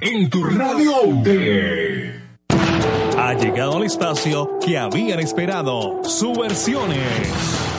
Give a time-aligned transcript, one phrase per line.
[0.00, 0.94] En tu radio
[3.18, 6.02] Ha llegado al espacio que habían esperado.
[6.04, 6.98] Subversiones.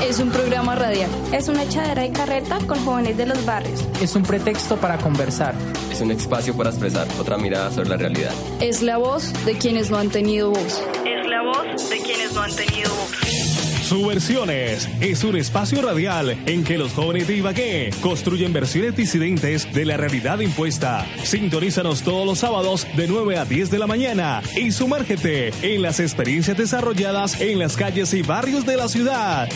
[0.07, 1.09] Es un programa radial.
[1.31, 3.84] Es una echadera de carreta con jóvenes de los barrios.
[3.99, 5.55] Es un pretexto para conversar.
[5.91, 8.34] Es un espacio para expresar otra mirada sobre la realidad.
[8.62, 10.84] Es la voz de quienes no han tenido voz.
[11.05, 13.32] Es la voz de quienes no han tenido voz.
[13.83, 19.83] Subversiones es un espacio radial en que los jóvenes de Ibagué construyen versiones disidentes de
[19.83, 21.05] la realidad impuesta.
[21.23, 25.99] Sintonízanos todos los sábados de 9 a 10 de la mañana y sumérgete en las
[25.99, 29.49] experiencias desarrolladas en las calles y barrios de la ciudad.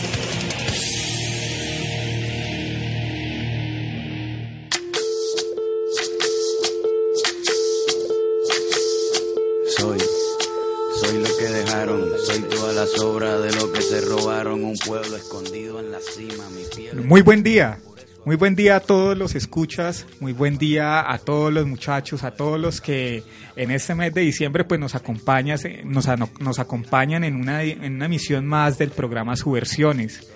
[17.08, 17.78] Muy buen día.
[18.26, 22.32] Muy buen día a todos los escuchas, muy buen día a todos los muchachos, a
[22.32, 23.22] todos los que
[23.56, 26.06] en este mes de diciembre pues nos acompañan, nos,
[26.38, 30.28] nos acompañan en una, en una misión más del programa Subversiones.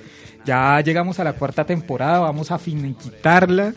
[0.47, 3.75] Ya llegamos a la cuarta temporada, vamos a finiquitarla.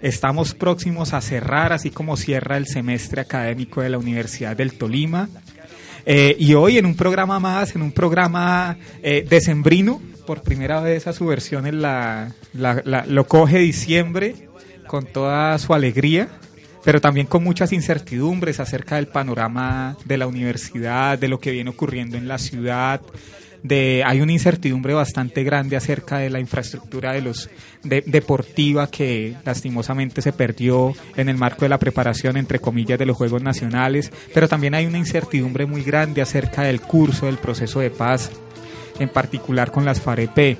[0.00, 5.28] Estamos próximos a cerrar, así como cierra el semestre académico de la Universidad del Tolima.
[6.06, 11.06] Eh, y hoy en un programa más, en un programa eh, decembrino, por primera vez
[11.06, 14.34] a su versión en la, lo coge diciembre
[14.86, 16.28] con toda su alegría,
[16.84, 21.70] pero también con muchas incertidumbres acerca del panorama de la universidad, de lo que viene
[21.70, 23.00] ocurriendo en la ciudad.
[23.70, 27.48] Hay una incertidumbre bastante grande acerca de la infraestructura de los
[27.82, 33.06] de, deportiva que lastimosamente se perdió en el marco de la preparación entre comillas de
[33.06, 37.80] los Juegos Nacionales, pero también hay una incertidumbre muy grande acerca del curso del proceso
[37.80, 38.30] de paz,
[38.98, 40.58] en particular con las FAREP.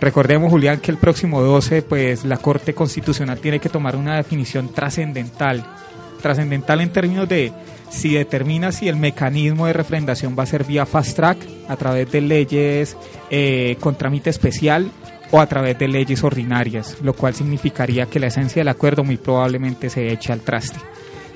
[0.00, 4.72] Recordemos, Julián, que el próximo 12, pues la Corte Constitucional tiene que tomar una definición
[4.72, 5.64] trascendental,
[6.22, 7.52] trascendental en términos de
[7.90, 11.38] si determina si el mecanismo de refrendación va a ser vía fast track,
[11.68, 12.96] a través de leyes
[13.30, 14.90] eh, con trámite especial
[15.30, 19.16] o a través de leyes ordinarias, lo cual significaría que la esencia del acuerdo muy
[19.16, 20.78] probablemente se eche al traste.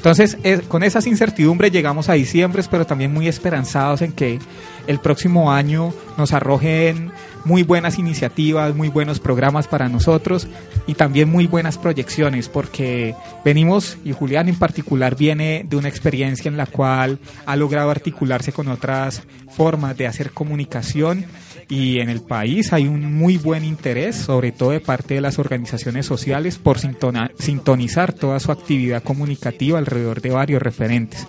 [0.03, 4.41] Entonces, es, con esas incertidumbres llegamos a diciembre, pero también muy esperanzados en que
[4.89, 7.13] el próximo año nos arrojen
[7.45, 10.49] muy buenas iniciativas, muy buenos programas para nosotros
[10.89, 13.15] y también muy buenas proyecciones, porque
[13.45, 18.53] venimos, y Julián en particular viene de una experiencia en la cual ha logrado articularse
[18.53, 19.23] con otras
[19.55, 21.27] formas de hacer comunicación
[21.73, 25.39] y en el país hay un muy buen interés, sobre todo de parte de las
[25.39, 31.27] organizaciones sociales, por sintonizar toda su actividad comunicativa alrededor de varios referentes.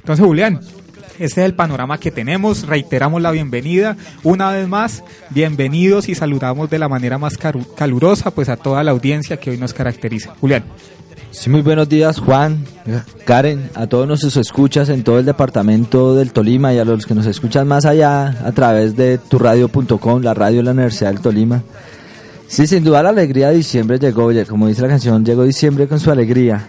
[0.00, 0.60] Entonces, Julián,
[1.18, 2.66] este es el panorama que tenemos.
[2.66, 3.96] Reiteramos la bienvenida.
[4.22, 8.90] Una vez más, bienvenidos y saludamos de la manera más calurosa pues a toda la
[8.90, 10.34] audiencia que hoy nos caracteriza.
[10.42, 10.64] Julián.
[11.30, 12.64] Sí, muy buenos días, Juan,
[13.26, 17.14] Karen, a todos nuestros escuchas en todo el departamento del Tolima y a los que
[17.14, 21.62] nos escuchan más allá a través de turradio.com, la radio de la Universidad del Tolima.
[22.48, 26.00] Sí, sin duda la alegría de diciembre llegó, como dice la canción, llegó diciembre con
[26.00, 26.68] su alegría.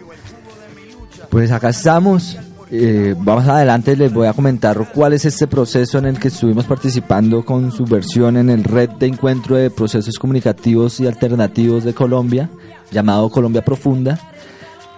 [1.29, 2.37] Pues acá estamos,
[2.71, 6.65] eh, vamos adelante, les voy a comentar cuál es este proceso en el que estuvimos
[6.65, 11.93] participando con su versión en el Red de Encuentro de Procesos Comunicativos y Alternativos de
[11.93, 12.49] Colombia,
[12.91, 14.19] llamado Colombia Profunda.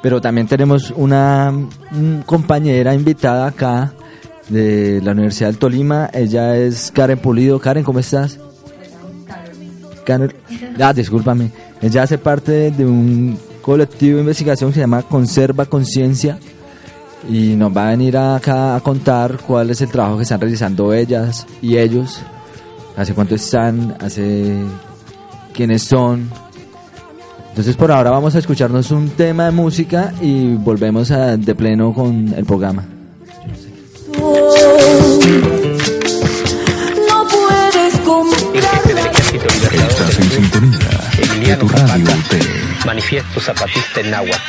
[0.02, 1.54] Pero también tenemos una,
[1.92, 3.94] una compañera invitada acá
[4.48, 6.10] de la Universidad del Tolima.
[6.14, 7.60] Ella es Karen Pulido.
[7.60, 8.40] Karen, ¿cómo estás?
[10.06, 10.34] Karen,
[10.80, 11.52] ah, discúlpame.
[11.82, 16.40] Ella hace parte de un colectivo de investigación que se llama Conserva Conciencia
[17.28, 20.94] y nos va a venir acá a contar cuál es el trabajo que están realizando
[20.94, 22.20] ellas y ellos,
[22.96, 24.56] hace cuánto están, hace
[25.54, 26.30] quiénes son.
[27.60, 31.94] Entonces por ahora vamos a escucharnos un tema de música y volvemos a, de pleno
[31.94, 32.86] con el programa.
[37.06, 38.64] No puedes comprar.
[39.74, 40.78] Estás en sintonía
[41.48, 42.40] de tu radio de
[42.86, 44.40] Manifiesto Zapatista en Náhuatl.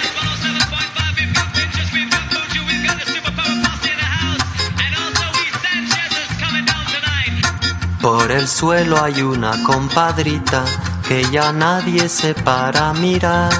[8.00, 10.64] Por el suelo hay una compadrita
[11.10, 13.50] que ya nadie se para a mirar.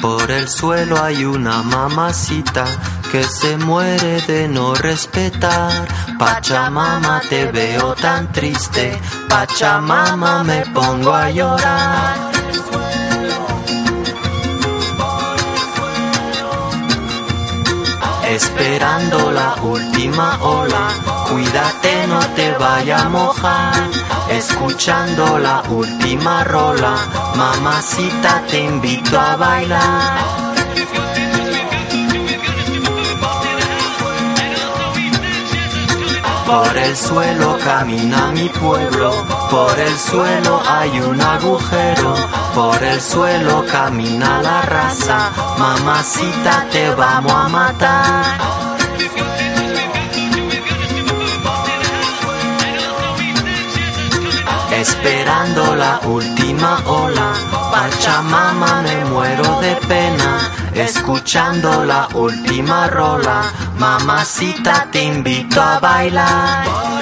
[0.00, 2.64] Por el suelo hay una mamacita
[3.10, 5.72] que se muere de no respetar.
[6.16, 8.96] Pachamama, te veo tan triste.
[9.28, 12.30] Pachamama, me pongo a llorar.
[18.28, 20.86] Esperando la última ola,
[21.28, 23.90] cuídate no te vaya a mojar.
[24.32, 26.96] Escuchando la última rola,
[27.36, 30.18] mamacita te invito a bailar.
[36.46, 39.12] Por el suelo camina mi pueblo,
[39.50, 42.14] por el suelo hay un agujero,
[42.54, 48.61] por el suelo camina la raza, mamacita te vamos a matar.
[54.82, 57.32] Esperando la última ola,
[57.70, 60.40] Pachamama me muero de pena,
[60.74, 63.44] escuchando la última rola,
[63.78, 67.01] mamacita te invito a bailar.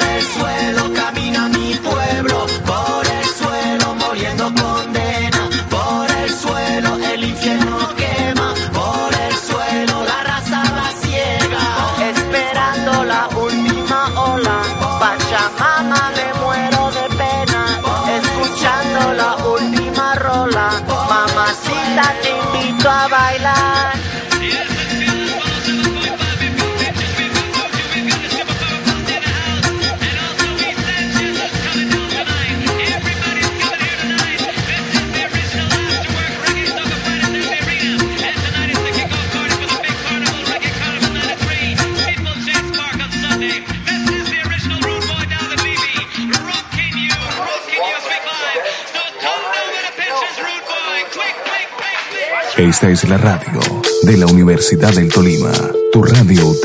[52.71, 53.61] Esta es la radio
[54.05, 55.51] de la Universidad del Tolima,
[55.93, 56.65] tu radio UT.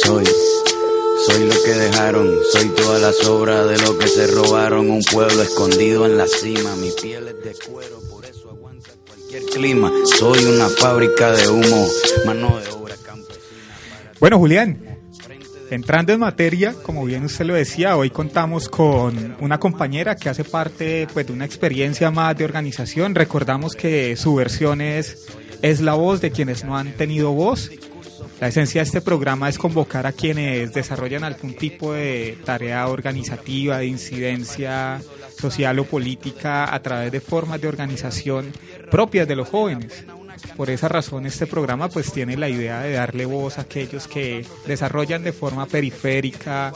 [0.00, 0.24] Soy,
[1.26, 4.90] soy lo que dejaron, soy toda la sobra de lo que se robaron.
[4.90, 9.42] Un pueblo escondido en la cima, mi piel es de cuero, por eso aguanta cualquier
[9.46, 9.90] clima.
[10.16, 11.88] Soy una fábrica de humo,
[12.24, 13.74] mano de obra campesina.
[14.20, 14.85] Bueno, Julián,
[15.70, 20.44] entrando en materia, como bien usted lo decía, hoy contamos con una compañera que hace
[20.44, 23.14] parte pues, de una experiencia más de organización.
[23.14, 25.26] Recordamos que su versión es,
[25.62, 27.70] es la voz de quienes no han tenido voz.
[28.40, 33.78] La esencia de este programa es convocar a quienes desarrollan algún tipo de tarea organizativa,
[33.78, 35.00] de incidencia
[35.38, 38.52] social o política a través de formas de organización
[38.90, 40.04] propias de los jóvenes.
[40.56, 44.44] Por esa razón este programa pues tiene la idea de darle voz a aquellos que
[44.66, 46.72] desarrollan de forma periférica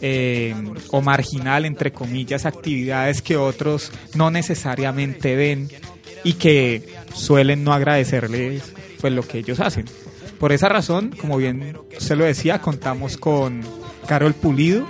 [0.00, 0.54] eh,
[0.90, 5.68] o marginal, entre comillas, actividades que otros no necesariamente ven
[6.24, 6.82] y que
[7.14, 9.86] suelen no agradecerles pues lo que ellos hacen.
[10.38, 13.62] Por esa razón, como bien se lo decía, contamos con
[14.06, 14.86] Carol Pulido,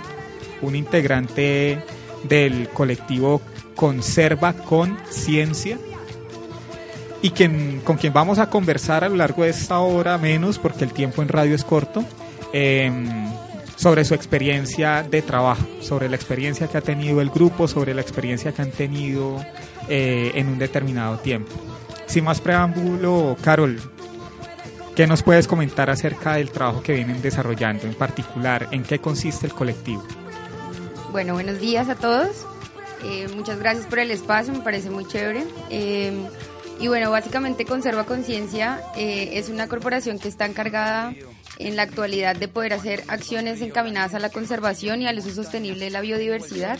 [0.61, 1.83] un integrante
[2.23, 3.41] del colectivo
[3.75, 5.77] Conserva Conciencia
[7.23, 10.83] y quien, con quien vamos a conversar a lo largo de esta hora menos, porque
[10.83, 12.03] el tiempo en radio es corto,
[12.51, 12.91] eh,
[13.77, 18.01] sobre su experiencia de trabajo, sobre la experiencia que ha tenido el grupo, sobre la
[18.01, 19.41] experiencia que han tenido
[19.87, 21.53] eh, en un determinado tiempo.
[22.07, 23.79] Sin más preámbulo, Carol,
[24.93, 29.47] ¿qué nos puedes comentar acerca del trabajo que vienen desarrollando, en particular, en qué consiste
[29.47, 30.03] el colectivo?
[31.13, 32.45] Bueno, buenos días a todos.
[33.05, 35.45] Eh, muchas gracias por el espacio, me parece muy chévere.
[35.69, 36.27] Eh,
[36.79, 41.13] y bueno, básicamente Conserva Conciencia eh, es una corporación que está encargada
[41.59, 45.85] en la actualidad de poder hacer acciones encaminadas a la conservación y al uso sostenible
[45.85, 46.79] de la biodiversidad.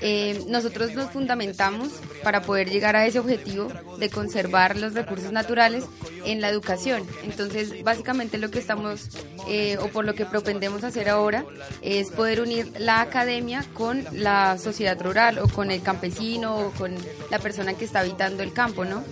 [0.00, 1.88] Eh, nosotros nos fundamentamos
[2.22, 5.84] para poder llegar a ese objetivo de conservar los recursos naturales
[6.24, 7.02] en la educación.
[7.24, 9.08] Entonces, básicamente lo que estamos
[9.48, 11.44] eh, o por lo que propendemos hacer ahora
[11.82, 16.94] es poder unir la academia con la sociedad rural o con el campesino o con
[17.30, 19.04] la persona que está habitando el campo, ¿no?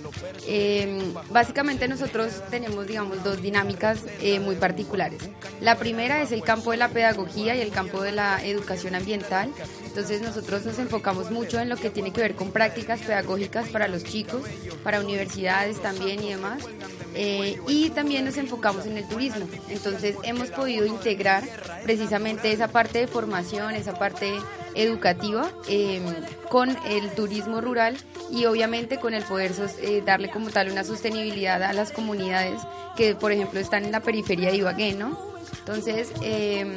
[0.47, 4.86] Eh, básicamente nosotros tenemos, digamos, dos dinámicas eh, muy particulares.
[5.61, 9.53] La primera es el campo de la pedagogía y el campo de la educación ambiental.
[9.85, 13.89] Entonces nosotros nos enfocamos mucho en lo que tiene que ver con prácticas pedagógicas para
[13.89, 14.43] los chicos,
[14.83, 16.63] para universidades también y demás.
[17.15, 19.47] Eh, y también nos enfocamos en el turismo.
[19.69, 21.43] Entonces hemos podido integrar
[21.83, 24.35] precisamente esa parte de formación, esa parte
[24.77, 26.01] educativa eh,
[26.49, 27.97] con el turismo rural
[28.31, 29.53] y obviamente con el poder
[29.83, 32.61] eh, darle como tal una sostenibilidad a las comunidades
[32.97, 35.19] que por ejemplo están en la periferia de Ibagué, ¿no?
[35.61, 36.77] Entonces, eh,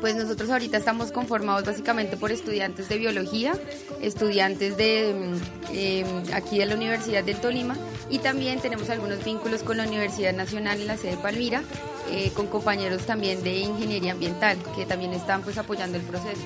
[0.00, 3.52] Pues nosotros ahorita estamos conformados básicamente por estudiantes de biología,
[4.00, 5.34] estudiantes de
[5.72, 7.76] eh, aquí de la Universidad del Tolima
[8.08, 11.62] y también tenemos algunos vínculos con la Universidad Nacional en la sede de Palmira,
[12.10, 16.42] eh, con compañeros también de ingeniería ambiental que también están pues apoyando el proceso.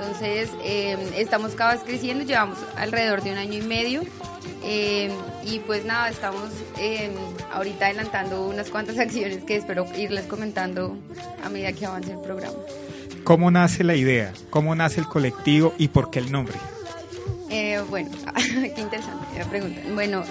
[0.00, 4.02] Entonces eh, estamos cada vez creciendo, llevamos alrededor de un año y medio
[4.62, 5.10] eh,
[5.44, 7.10] y pues nada, estamos eh,
[7.52, 10.96] ahorita adelantando unas cuantas acciones que espero irles comentando
[11.44, 12.56] a medida que avance el programa.
[13.24, 14.32] ¿Cómo nace la idea?
[14.48, 16.54] ¿Cómo nace el colectivo y por qué el nombre?
[17.50, 18.10] Eh, bueno,
[18.74, 19.82] qué interesante la pregunta.
[19.92, 20.24] Bueno,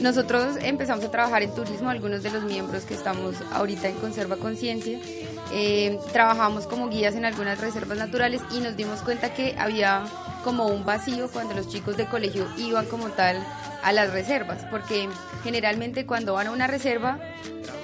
[0.00, 4.36] nosotros empezamos a trabajar en turismo, algunos de los miembros que estamos ahorita en Conserva
[4.36, 5.00] Conciencia.
[5.52, 10.04] Eh, trabajamos como guías en algunas reservas naturales y nos dimos cuenta que había
[10.42, 13.36] como un vacío cuando los chicos de colegio iban como tal
[13.82, 15.08] a las reservas, porque
[15.44, 17.18] generalmente cuando van a una reserva,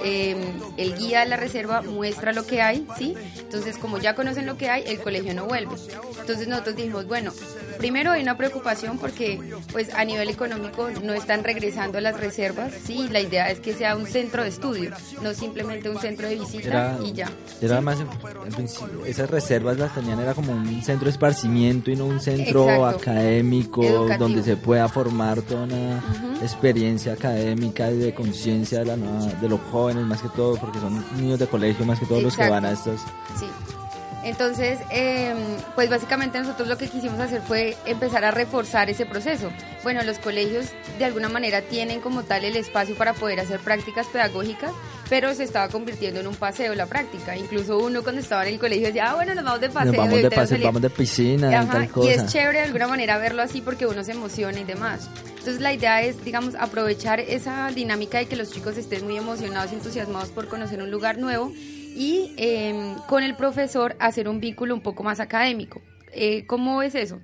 [0.05, 0.37] eh,
[0.77, 3.15] el guía de la reserva muestra lo que hay, ¿sí?
[3.39, 5.75] Entonces, como ya conocen lo que hay, el colegio no vuelve.
[6.21, 7.33] Entonces nosotros dijimos, bueno,
[7.79, 9.41] primero hay una preocupación porque
[9.73, 13.09] pues a nivel económico no están regresando a las reservas, ¿sí?
[13.11, 16.69] La idea es que sea un centro de estudio, no simplemente un centro de visita
[16.69, 17.31] Era, y ya.
[17.61, 18.69] era más, en-
[19.07, 22.87] esas reservas las tenían, era como un centro de esparcimiento y no un centro Exacto.
[23.11, 24.19] académico Educativo.
[24.29, 25.77] donde se pueda formar toda una
[26.43, 30.79] Experiencia académica y de conciencia de, la nueva- de los jóvenes más que todo, porque
[30.81, 33.01] son niños de colegio más que todos los que van a estos.
[33.39, 33.47] Sí.
[34.25, 35.35] Entonces, eh,
[35.75, 39.51] pues básicamente nosotros lo que quisimos hacer fue empezar a reforzar ese proceso.
[39.83, 40.67] Bueno, los colegios
[40.99, 44.73] de alguna manera tienen como tal el espacio para poder hacer prácticas pedagógicas,
[45.11, 47.37] pero se estaba convirtiendo en un paseo la práctica.
[47.37, 49.93] Incluso uno cuando estaba en el colegio decía, ah, bueno, nos vamos de paseo.
[49.93, 50.65] Nos vamos y de paseo, salir".
[50.67, 52.11] vamos de piscina y Ajá, tal y cosa.
[52.13, 55.09] es chévere de alguna manera verlo así porque uno se emociona y demás.
[55.39, 59.73] Entonces la idea es, digamos, aprovechar esa dinámica de que los chicos estén muy emocionados
[59.73, 61.53] y entusiasmados por conocer un lugar nuevo
[61.95, 65.83] y eh, con el profesor hacer un vínculo un poco más académico.
[66.13, 67.21] Eh, ¿Cómo es eso?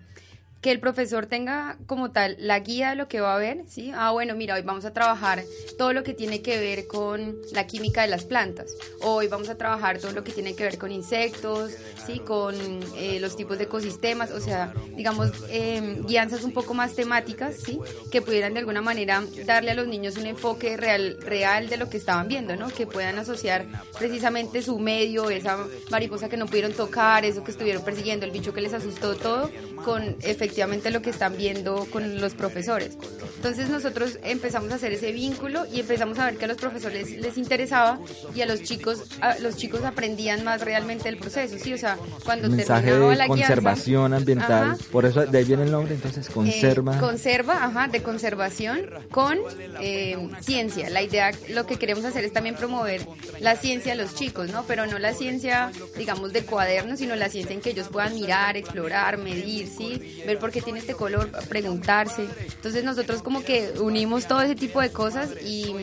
[0.68, 3.90] Que el profesor tenga como tal la guía de lo que va a ver, ¿sí?
[3.94, 5.42] Ah, bueno, mira, hoy vamos a trabajar
[5.78, 8.75] todo lo que tiene que ver con la química de las plantas.
[9.00, 11.72] Hoy vamos a trabajar todo lo que tiene que ver con insectos,
[12.06, 12.18] ¿sí?
[12.18, 12.54] Con
[12.98, 17.80] eh, los tipos de ecosistemas, o sea, digamos, eh, guianzas un poco más temáticas, ¿sí?
[18.12, 21.88] Que pudieran de alguna manera darle a los niños un enfoque real, real de lo
[21.88, 22.68] que estaban viendo, ¿no?
[22.68, 23.64] Que puedan asociar
[23.98, 25.56] precisamente su medio, esa
[25.90, 29.50] mariposa que no pudieron tocar, eso que estuvieron persiguiendo, el bicho que les asustó, todo,
[29.82, 30.57] con efectivamente
[30.90, 32.96] lo que están viendo con los profesores.
[33.36, 37.10] Entonces nosotros empezamos a hacer ese vínculo y empezamos a ver que a los profesores
[37.16, 38.00] les interesaba
[38.34, 41.96] y a los chicos, a los chicos aprendían más realmente del proceso, sí, o sea,
[42.24, 44.70] cuando mensaje de la guianza, conservación ambiental.
[44.72, 44.78] Ajá.
[44.90, 46.96] Por eso de ahí viene el nombre, entonces conserva.
[46.96, 49.38] Eh, conserva, ajá, de conservación con
[49.80, 50.90] eh, ciencia.
[50.90, 53.06] La idea, lo que queremos hacer es también promover
[53.40, 54.64] la ciencia a los chicos, ¿no?
[54.66, 58.56] Pero no la ciencia, digamos, de cuadernos, sino la ciencia en que ellos puedan mirar,
[58.56, 60.22] explorar, medir, ¿sí?
[60.26, 62.26] Ver por qué tiene este color, preguntarse.
[62.54, 65.75] Entonces nosotros como que unimos todo ese tipo de cosas y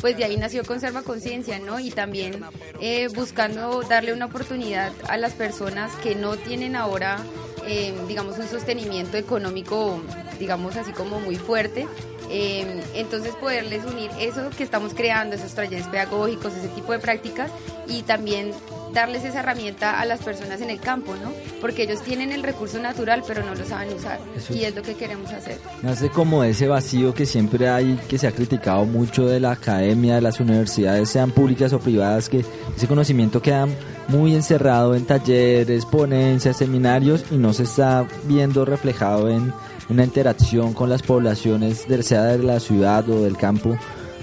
[0.00, 1.80] pues de ahí nació Conserva Conciencia, ¿no?
[1.80, 2.40] Y también
[2.80, 7.18] eh, buscando darle una oportunidad a las personas que no tienen ahora
[7.66, 10.00] eh, digamos, un sostenimiento económico,
[10.38, 11.86] digamos, así como muy fuerte.
[12.30, 17.50] Eh, entonces poderles unir eso que estamos creando, esos talleres pedagógicos, ese tipo de prácticas
[17.88, 18.52] y también
[18.92, 21.30] darles esa herramienta a las personas en el campo, ¿no?
[21.60, 24.82] Porque ellos tienen el recurso natural pero no lo saben usar Eso y es- lo
[24.82, 25.58] que queremos hacer.
[25.82, 30.16] Nace como ese vacío que siempre hay, que se ha criticado mucho de la academia,
[30.16, 32.44] de las universidades, sean públicas o privadas, que
[32.76, 33.66] ese conocimiento queda
[34.08, 39.52] muy encerrado en talleres, ponencias, seminarios y no se está viendo reflejado en
[39.88, 43.76] una interacción con las poblaciones, sea de la ciudad o del campo,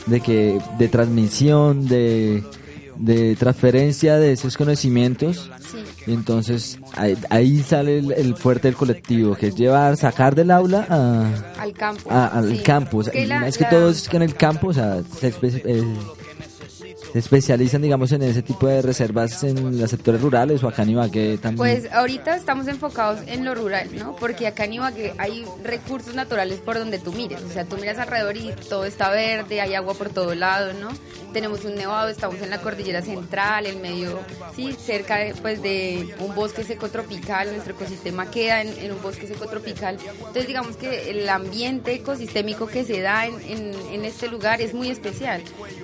[0.05, 2.43] de que de transmisión, de,
[2.97, 5.49] de transferencia de esos conocimientos.
[6.05, 10.51] Y entonces ahí, ahí sale el, el fuerte del colectivo, que es llevar, sacar del
[10.51, 12.09] aula a, Al campo.
[12.11, 12.63] a- al sí.
[12.63, 12.97] campo.
[12.97, 15.27] O sea, Que la- es que la- todos que en el campo, o sea, se,
[15.41, 15.83] eh,
[17.17, 20.91] se especializan, digamos, en ese tipo de reservas en los sectores rurales o acá en
[20.91, 21.57] Ibagué también.
[21.57, 24.15] Pues ahorita estamos enfocados en lo rural, ¿no?
[24.17, 27.41] Porque acá en Ibagué hay recursos naturales por donde tú mires.
[27.41, 30.89] O sea, tú miras alrededor y todo está verde, hay agua por todo lado, ¿no?
[31.33, 34.19] Tenemos un nevado, estamos en la cordillera central, en medio,
[34.55, 37.49] sí, cerca de, pues de un bosque seco tropical.
[37.51, 39.97] Nuestro ecosistema queda en, en un bosque seco tropical.
[40.19, 44.75] Entonces, digamos que el ambiente ecosistémico que se da en, en, en este lugar es
[44.75, 45.41] muy especial.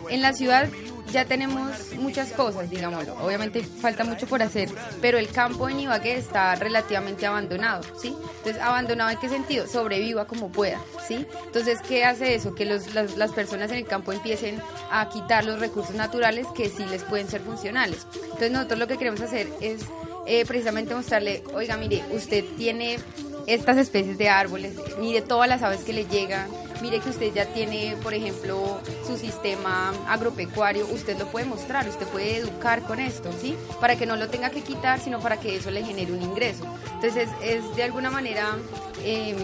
[0.09, 0.69] En la ciudad
[1.11, 3.15] ya tenemos muchas cosas, digámoslo.
[3.23, 4.69] Obviamente falta mucho por hacer,
[5.01, 8.15] pero el campo en Ibagué está relativamente abandonado, ¿sí?
[8.37, 9.67] Entonces, ¿abandonado en qué sentido?
[9.67, 11.25] Sobreviva como pueda, ¿sí?
[11.45, 12.55] Entonces, ¿qué hace eso?
[12.55, 14.61] Que los, las, las personas en el campo empiecen
[14.91, 18.07] a quitar los recursos naturales que sí les pueden ser funcionales.
[18.23, 19.81] Entonces, nosotros lo que queremos hacer es
[20.25, 22.97] eh, precisamente mostrarle, oiga, mire, usted tiene
[23.45, 26.47] estas especies de árboles, mire todas las aves que le llegan,
[26.81, 32.07] mire que usted ya tiene, por ejemplo, su sistema agropecuario, usted lo puede mostrar, usted
[32.07, 33.55] puede educar con esto, ¿sí?
[33.79, 36.65] Para que no lo tenga que quitar, sino para que eso le genere un ingreso.
[36.93, 38.55] Entonces, es, de alguna manera,
[39.03, 39.35] eh,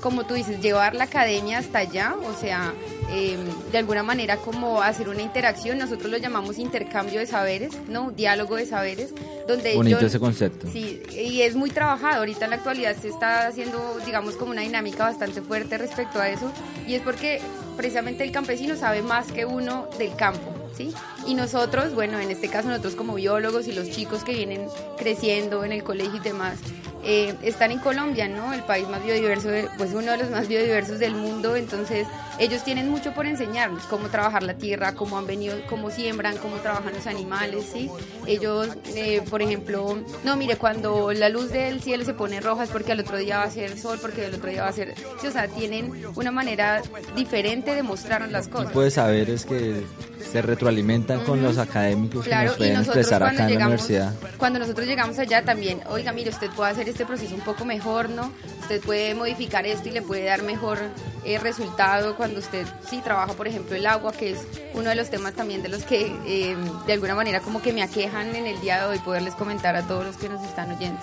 [0.00, 2.72] como tú dices, llevar la academia hasta allá, o sea,
[3.12, 3.36] eh,
[3.70, 8.10] de alguna manera como hacer una interacción, nosotros lo llamamos intercambio de saberes, ¿no?
[8.10, 9.12] Diálogo de saberes,
[9.46, 10.66] donde Bonito yo- ese concepto.
[10.72, 12.18] Sí, y es muy trabajado.
[12.18, 16.28] Ahorita en la actualidad se está haciendo, digamos, como una dinámica bastante fuerte respecto a
[16.28, 16.50] eso.
[16.86, 17.40] Y es porque
[17.76, 20.92] precisamente el campesino sabe más que uno del campo, ¿sí?
[21.26, 24.66] Y nosotros, bueno, en este caso nosotros como biólogos y los chicos que vienen
[24.98, 26.58] creciendo en el colegio y demás,
[27.04, 28.52] eh, están en Colombia, ¿no?
[28.52, 31.56] El país más biodiverso, pues uno de los más biodiversos del mundo.
[31.56, 32.06] Entonces,
[32.38, 36.56] ellos tienen mucho por enseñarnos, cómo trabajar la tierra, cómo han venido, cómo siembran, cómo
[36.56, 37.90] trabajan los animales, ¿sí?
[38.26, 42.70] Ellos, eh, por ejemplo, no, mire, cuando la luz del cielo se pone roja es
[42.70, 44.94] porque al otro día va a ser sol, porque al otro día va a ser...
[45.20, 46.82] sí, o sea, tienen una manera
[47.14, 48.74] diferente de mostrarnos las cosas.
[48.74, 49.82] de saberes que
[50.30, 54.14] se retroalimentan con los académicos Claro, que nos pueden nosotros expresar acá en la universidad.
[54.38, 58.08] cuando nosotros llegamos allá también, oiga, mire, usted puede hacer este proceso un poco mejor,
[58.08, 58.30] ¿no?
[58.60, 60.78] Usted puede modificar esto y le puede dar mejor
[61.24, 65.10] eh, resultado cuando usted sí trabaja, por ejemplo, el agua, que es uno de los
[65.10, 66.56] temas también de los que eh,
[66.86, 69.82] de alguna manera como que me aquejan en el día de hoy, poderles comentar a
[69.82, 71.00] todos los que nos están oyendo.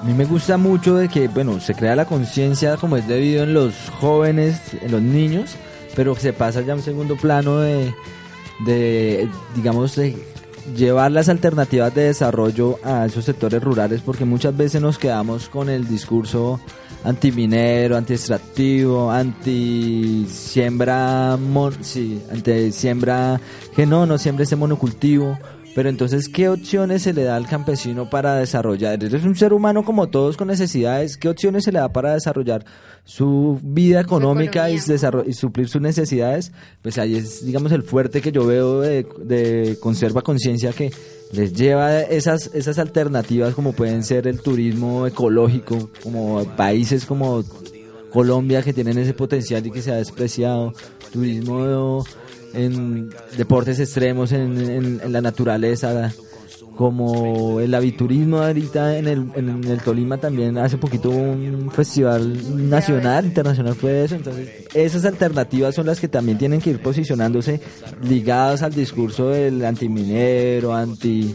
[0.00, 3.44] A mí me gusta mucho de que, bueno, se crea la conciencia como es debido
[3.44, 5.56] en los jóvenes, en los niños,
[5.94, 7.94] pero se pasa ya a un segundo plano de,
[8.66, 10.14] de digamos, de
[10.74, 15.68] llevar las alternativas de desarrollo a esos sectores rurales, porque muchas veces nos quedamos con
[15.68, 16.58] el discurso
[17.04, 23.40] antiminero, anti-extractivo, anti-siembra, mon- sí, anti-siembra,
[23.74, 25.38] que no, no siembra ese monocultivo.
[25.76, 29.04] Pero entonces, ¿qué opciones se le da al campesino para desarrollar?
[29.04, 31.18] Eres un ser humano como todos con necesidades.
[31.18, 32.64] ¿Qué opciones se le da para desarrollar
[33.04, 36.50] su vida económica y, desarro- y suplir sus necesidades?
[36.80, 40.90] Pues ahí es, digamos, el fuerte que yo veo de, de Conserva Conciencia que
[41.32, 47.44] les lleva esas, esas alternativas como pueden ser el turismo ecológico, como países como
[48.10, 50.72] Colombia que tienen ese potencial y que se ha despreciado,
[51.12, 52.02] turismo
[52.54, 56.12] en deportes extremos, en, la naturaleza,
[56.76, 63.24] como el aviturismo ahorita en el, en el Tolima también hace poquito un festival nacional,
[63.24, 67.60] internacional fue eso, entonces esas alternativas son las que también tienen que ir posicionándose
[68.02, 71.34] ligadas al discurso del antiminero, anti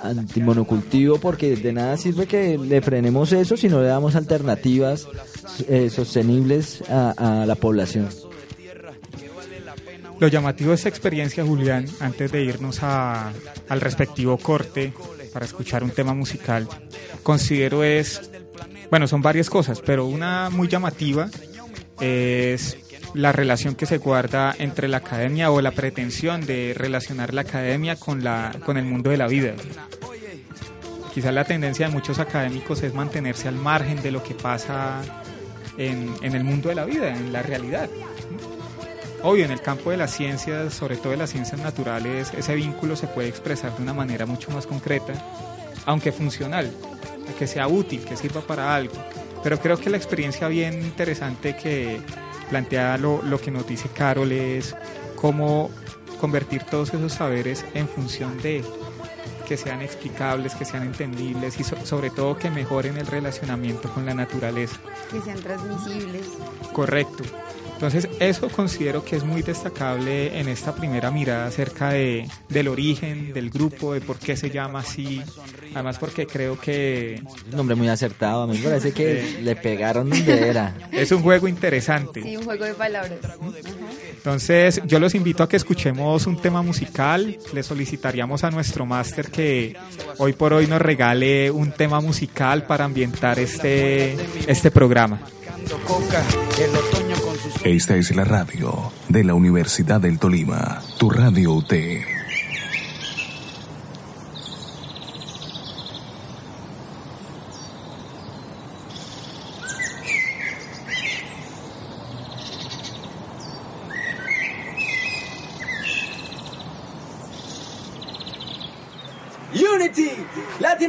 [0.00, 5.08] antimonocultivo porque de nada sirve que le frenemos eso si no le damos alternativas
[5.68, 8.06] eh, sostenibles a la población.
[10.20, 14.92] Lo llamativo de esta experiencia, Julián, antes de irnos al respectivo corte
[15.32, 16.68] para escuchar un tema musical,
[17.22, 18.30] considero es,
[18.90, 21.28] bueno, son varias cosas, pero una muy llamativa
[22.00, 22.78] es
[23.14, 27.96] la relación que se guarda entre la academia o la pretensión de relacionar la academia
[27.96, 29.54] con, la, con el mundo de la vida.
[31.14, 35.00] Quizás la tendencia de muchos académicos es mantenerse al margen de lo que pasa
[35.76, 37.88] en, en el mundo de la vida, en la realidad.
[39.22, 42.94] Obvio, en el campo de las ciencias, sobre todo de las ciencias naturales, ese vínculo
[42.96, 45.12] se puede expresar de una manera mucho más concreta,
[45.86, 46.70] aunque funcional,
[47.38, 48.94] que sea útil, que sirva para algo.
[49.42, 52.00] Pero creo que la experiencia bien interesante que
[52.48, 54.74] plantea lo, lo que nos dice Carol es
[55.16, 55.70] cómo
[56.20, 58.64] convertir todos esos saberes en función de
[59.46, 64.04] que sean explicables, que sean entendibles y so- sobre todo que mejoren el relacionamiento con
[64.04, 64.76] la naturaleza.
[65.10, 66.26] Que sean transmisibles.
[66.72, 67.24] Correcto.
[67.78, 73.32] Entonces eso considero que es muy destacable en esta primera mirada acerca de, del origen
[73.32, 75.22] del grupo, de por qué se llama así.
[75.76, 77.22] Además porque creo que...
[77.52, 80.74] Un nombre muy acertado, a mí me parece que le pegaron donde era.
[80.90, 82.20] Es un juego interesante.
[82.20, 83.12] Sí, un juego de palabras.
[84.12, 87.38] Entonces yo los invito a que escuchemos un tema musical.
[87.52, 89.76] Le solicitaríamos a nuestro máster que
[90.16, 94.16] hoy por hoy nos regale un tema musical para ambientar este,
[94.48, 95.20] este programa.
[97.64, 101.72] Esta es la radio de la Universidad del Tolima, tu radio UT.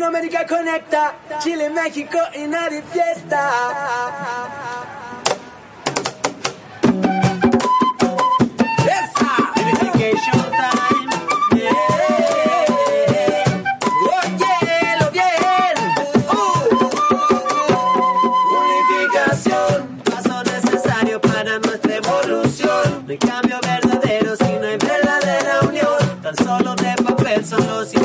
[0.06, 3.52] América conecta Chile, México y nadie fiesta.
[8.86, 9.32] ¡Esa!
[9.62, 11.10] Unification time.
[14.16, 15.76] ¡Oye, lo bien!
[16.30, 16.62] Uh.
[18.58, 23.06] Unificación, paso necesario para nuestra evolución.
[23.08, 26.22] No cambio verdadero si no hay verdadera unión.
[26.22, 27.99] Tan solo de papel son los.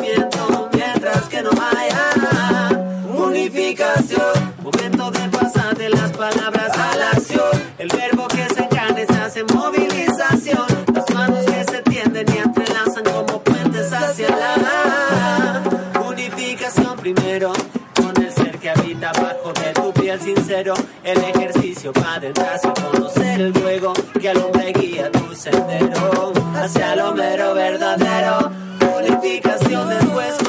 [3.75, 9.07] comunicación, momento de pasar de las palabras a la acción, el verbo que se encarne
[9.07, 15.63] se hace movilización, las manos que se tienden y entrelazan como puentes hacia la
[16.07, 17.53] unificación primero,
[17.97, 22.75] con el ser que habita bajo de tu piel sincero, el ejercicio para adentrarse a
[22.75, 28.51] conocer el juego que al hombre guía tu sendero, hacia lo mero verdadero,
[28.99, 30.44] unificación después.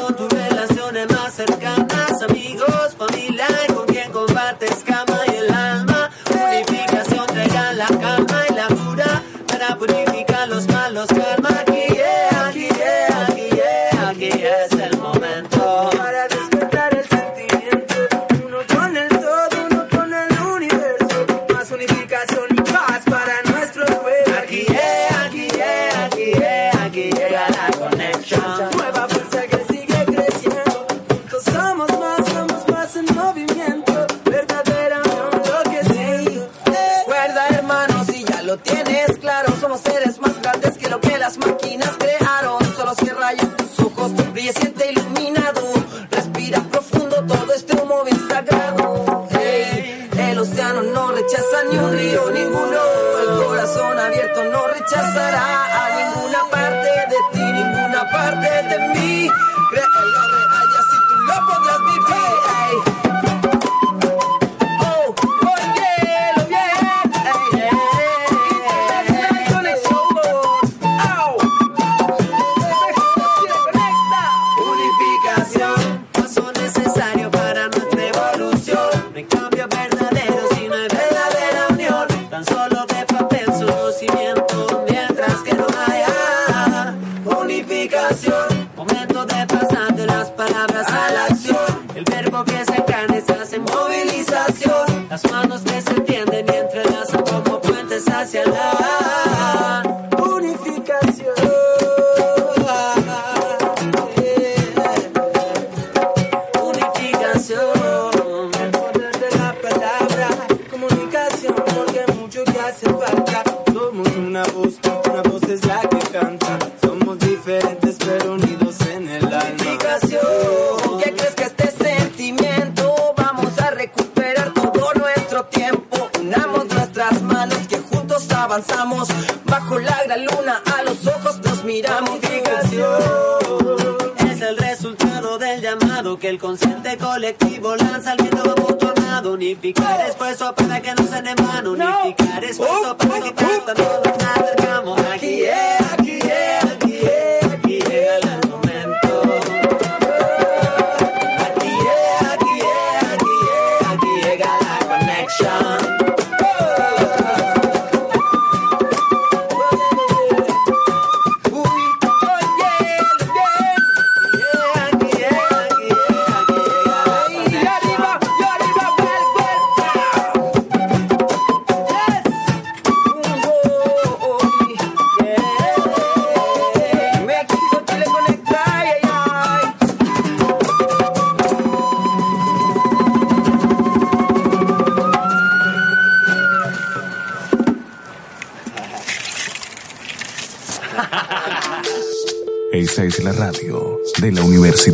[98.78, 99.05] Bye.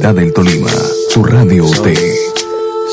[0.01, 0.71] Universidad del Tolima,
[1.09, 1.99] su radio soy, UT.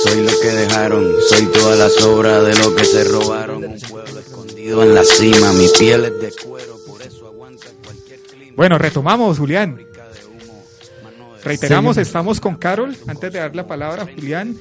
[0.04, 3.64] Soy lo que dejaron, soy todas las obras de lo que se robaron.
[3.64, 8.20] Un pueblo escondido en la cima, mi piel es de cuero, por eso aguanta cualquier
[8.20, 8.52] clima.
[8.56, 9.80] Bueno, retomamos, Julián.
[11.42, 12.94] Reiteramos, estamos con Carol.
[13.06, 14.58] Antes de dar la palabra Julián,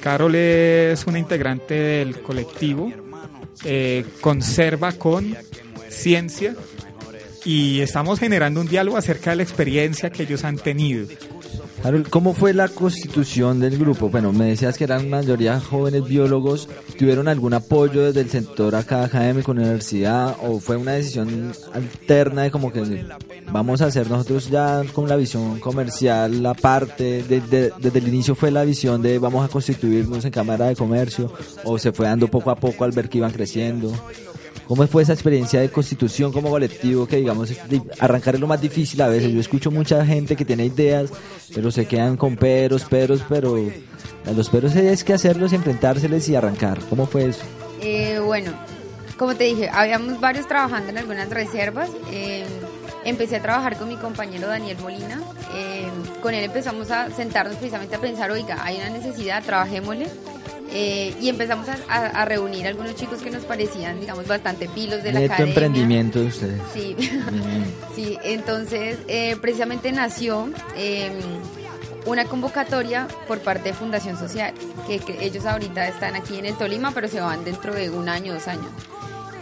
[0.00, 2.92] Carol es una integrante del colectivo
[3.64, 5.36] eh, Conserva con
[5.88, 6.56] Ciencia
[7.44, 11.06] y estamos generando un diálogo acerca de la experiencia que ellos han tenido.
[11.82, 14.10] Harold, ¿cómo fue la constitución del grupo?
[14.10, 16.68] Bueno, me decías que eran mayoría jóvenes biólogos.
[16.98, 20.36] ¿Tuvieron algún apoyo desde el sector acá académico, universidad?
[20.42, 23.06] ¿O fue una decisión alterna de como que
[23.50, 27.22] vamos a hacer nosotros ya con la visión comercial la parte?
[27.22, 30.76] De, de- desde el inicio fue la visión de vamos a constituirnos en Cámara de
[30.76, 31.32] Comercio?
[31.64, 33.90] ¿O se fue dando poco a poco al ver que iban creciendo?
[34.70, 37.52] ¿Cómo fue esa experiencia de constitución como colectivo que digamos
[37.98, 39.32] arrancar es lo más difícil a veces?
[39.32, 41.10] Yo escucho mucha gente que tiene ideas,
[41.52, 46.36] pero se quedan con peros, peros, pero a los peros es que hacerlos enfrentárseles y
[46.36, 46.78] arrancar.
[46.88, 47.40] ¿Cómo fue eso?
[47.80, 48.52] Eh, bueno,
[49.18, 51.90] como te dije, habíamos varios trabajando en algunas reservas.
[52.12, 52.44] eh,
[53.04, 55.20] empecé a trabajar con mi compañero Daniel Molina.
[55.52, 55.88] eh,
[56.22, 60.06] con él empezamos a sentarnos precisamente a pensar, oiga, hay una necesidad, trabajémosle.
[60.72, 65.02] Eh, y empezamos a, a- a reunir algunos chicos que nos parecían, digamos, bastante pilos
[65.02, 65.52] de la Neto academia.
[65.54, 66.60] emprendimiento de ustedes.
[66.72, 66.96] Sí,
[67.94, 71.10] sí entonces eh, precisamente nació eh,
[72.06, 74.54] una convocatoria por parte de Fundación Social,
[74.86, 78.08] que, que ellos ahorita están aquí en el Tolima, pero se van dentro de un
[78.08, 78.68] año, dos años.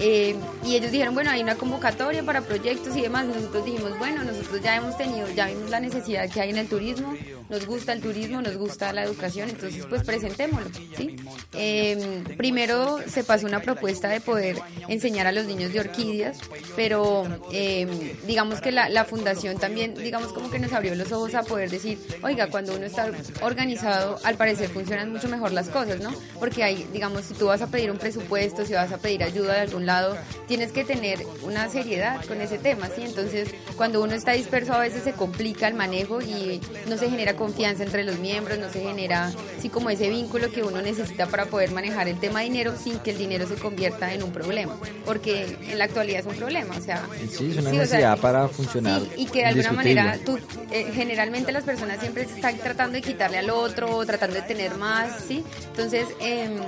[0.01, 3.27] Eh, y ellos dijeron, bueno, hay una convocatoria para proyectos y demás.
[3.27, 6.69] Nosotros dijimos, bueno, nosotros ya hemos tenido, ya vimos la necesidad que hay en el
[6.69, 7.15] turismo,
[7.49, 11.17] nos gusta el turismo, nos gusta la educación, entonces pues presentémoslo, ¿sí?
[11.53, 14.57] Eh, primero se pasó una propuesta de poder
[14.89, 16.39] enseñar a los niños de orquídeas,
[16.77, 21.35] pero eh, digamos que la, la fundación también, digamos como que nos abrió los ojos
[21.35, 23.11] a poder decir, oiga, cuando uno está
[23.43, 26.15] organizado, al parecer funcionan mucho mejor las cosas, ¿no?
[26.39, 29.55] Porque hay, digamos, si tú vas a pedir un presupuesto, si vas a pedir ayuda
[29.55, 33.03] de algún lado, tienes que tener una seriedad con ese tema, ¿sí?
[33.03, 37.35] Entonces, cuando uno está disperso a veces se complica el manejo y no se genera
[37.39, 41.47] confianza entre los miembros, no se genera, sí, como ese vínculo que uno necesita para
[41.47, 45.57] poder manejar el tema dinero sin que el dinero se convierta en un problema, porque
[45.71, 47.03] en la actualidad es un problema, o sea...
[47.31, 49.01] Sí, es una sí, o sea, necesidad para funcionar.
[49.01, 50.39] Sí, y que de alguna manera, tú,
[50.71, 55.23] eh, generalmente las personas siempre están tratando de quitarle al otro, tratando de tener más,
[55.27, 55.45] ¿sí?
[55.71, 56.59] Entonces, em,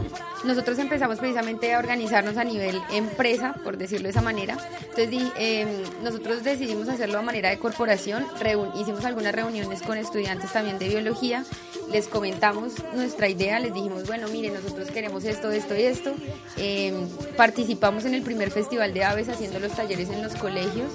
[0.44, 4.56] nosotros empezamos precisamente a organizarnos a nivel empresa, por decirlo de esa manera.
[4.82, 5.68] Entonces, di- em,
[6.04, 10.88] nosotros decidimos hacerlo a manera de corporación, reun- hicimos algunas reuniones con estudiantes también de
[10.88, 11.44] biología,
[11.90, 16.14] les comentamos nuestra idea, les dijimos, bueno, mire, nosotros queremos esto, esto y esto.
[16.56, 20.92] Em, participamos en el primer festival de aves haciendo los talleres en los colegios.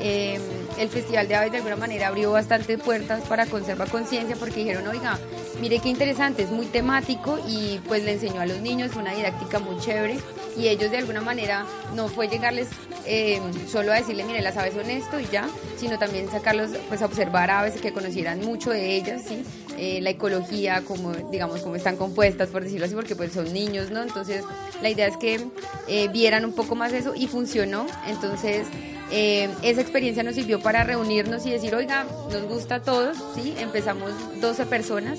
[0.00, 0.38] Eh,
[0.78, 4.86] el Festival de Aves de alguna manera abrió bastantes puertas para Conserva Conciencia porque dijeron,
[4.88, 5.18] oiga,
[5.60, 9.58] mire qué interesante, es muy temático y pues le enseñó a los niños una didáctica
[9.58, 10.18] muy chévere
[10.56, 12.68] y ellos de alguna manera no fue llegarles
[13.06, 13.40] eh,
[13.70, 17.06] solo a decirle, mire, las aves son esto y ya, sino también sacarlos pues a
[17.06, 19.44] observar aves que conocieran mucho de ellas, ¿sí?
[19.78, 23.90] Eh, la ecología, como digamos, cómo están compuestas, por decirlo así, porque pues son niños,
[23.90, 24.02] ¿no?
[24.02, 24.42] Entonces
[24.80, 25.46] la idea es que
[25.88, 28.66] eh, vieran un poco más eso y funcionó, entonces
[29.10, 33.54] eh, esa experiencia nos sirvió para reunirnos y decir, oiga, nos gusta a todos, ¿sí?
[33.58, 35.18] Empezamos 12 personas.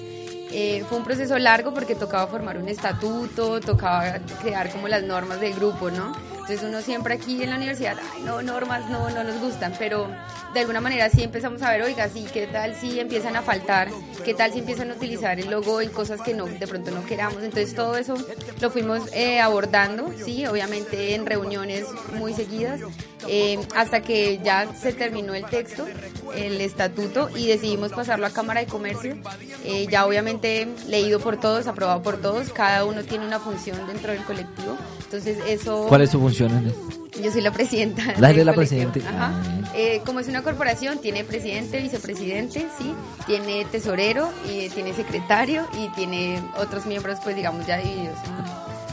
[0.59, 5.39] Eh, fue un proceso largo porque tocaba formar un estatuto, tocaba crear como las normas
[5.39, 6.13] del grupo, ¿no?
[6.47, 10.07] Entonces uno siempre aquí en la universidad, ay, no, normas no, no nos gustan, pero
[10.53, 13.89] de alguna manera sí empezamos a ver, oiga, sí, ¿qué tal si empiezan a faltar?
[14.23, 17.05] ¿Qué tal si empiezan a utilizar el logo en cosas que no, de pronto no
[17.05, 17.43] queramos?
[17.43, 18.15] Entonces todo eso
[18.61, 21.85] lo fuimos eh, abordando, sí, obviamente en reuniones
[22.17, 22.79] muy seguidas,
[23.27, 25.85] eh, hasta que ya se terminó el texto,
[26.33, 29.17] el estatuto, y decidimos pasarlo a Cámara de Comercio,
[29.65, 34.13] eh, ya obviamente leído por todos, aprobado por todos, cada uno tiene una función dentro
[34.13, 34.77] del colectivo,
[35.07, 35.85] entonces eso...
[35.87, 36.73] ¿Cuál es su función?
[37.23, 38.03] Yo soy la presidenta.
[38.19, 38.99] La de la presidenta.
[38.99, 39.31] Ajá.
[39.33, 42.93] Ah, Eh, como es una corporación, tiene presidente, vicepresidente, sí,
[43.25, 48.17] tiene tesorero, y tiene secretario y tiene otros miembros, pues digamos, ya divididos.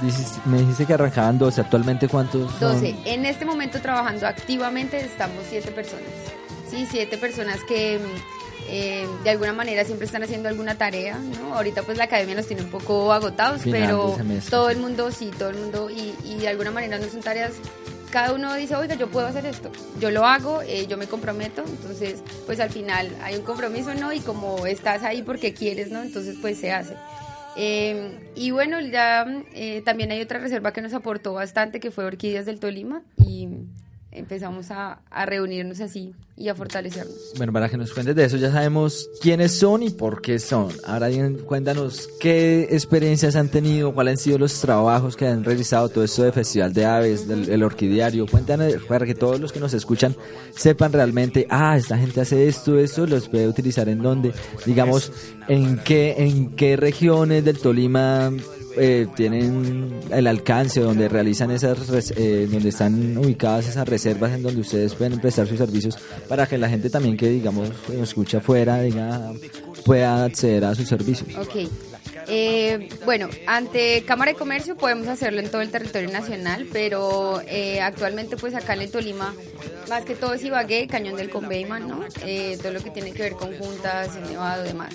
[0.03, 1.61] Dices- me dijiste que arrancaban 12.
[1.61, 2.61] ¿Actualmente cuántos son?
[2.75, 2.95] 12.
[3.05, 6.09] En este momento trabajando activamente estamos siete personas.
[6.71, 7.99] Sí, siete personas que
[8.69, 11.55] eh, de alguna manera siempre están haciendo alguna tarea, ¿no?
[11.55, 14.17] Ahorita pues la academia nos tiene un poco agotados, pero
[14.51, 17.53] todo el mundo, sí, todo el mundo, y, y de alguna manera no son tareas
[18.15, 21.65] cada uno dice, oiga, yo puedo hacer esto, yo lo hago, eh, yo me comprometo,
[21.67, 24.13] entonces pues al final hay un compromiso, ¿no?
[24.13, 26.01] Y como estás ahí porque quieres, ¿no?
[26.01, 26.95] Entonces pues se hace.
[27.57, 32.05] Eh, y bueno, ya eh, también hay otra reserva que nos aportó bastante, que fue
[32.05, 33.49] Orquídeas del Tolima, y
[34.15, 37.33] empezamos a, a reunirnos así y a fortalecernos.
[37.37, 40.69] Bueno, para que nos cuentes de eso, ya sabemos quiénes son y por qué son.
[40.85, 45.89] Ahora bien, cuéntanos qué experiencias han tenido, cuáles han sido los trabajos que han realizado,
[45.89, 48.27] todo esto de Festival de Aves, del el Orquidiario.
[48.27, 50.17] Cuéntanos para que todos los que nos escuchan
[50.57, 54.33] sepan realmente, ah, esta gente hace esto, esto, los puede utilizar en dónde,
[54.67, 55.13] digamos,
[55.49, 58.33] en qué, en qué regiones del Tolima
[58.77, 64.61] eh, tienen el alcance, donde realizan esas, eh, donde están ubicadas esas reservas en donde
[64.61, 68.81] ustedes pueden prestar sus servicios para que la gente también que digamos nos escucha afuera
[68.81, 69.33] diga
[69.85, 71.29] pueda acceder a sus servicios.
[72.29, 77.81] Eh, bueno, ante Cámara de Comercio podemos hacerlo en todo el territorio nacional, pero eh,
[77.81, 79.35] actualmente pues acá en el Tolima,
[79.89, 82.05] más que todo es Ibagué, Cañón del Conveyman, ¿no?
[82.25, 84.95] Eh, todo lo que tiene que ver con juntas, Nevado, demás.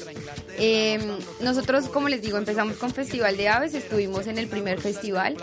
[0.57, 0.99] Eh,
[1.41, 5.37] nosotros, como les digo, empezamos con Festival de Aves, estuvimos en el primer festival,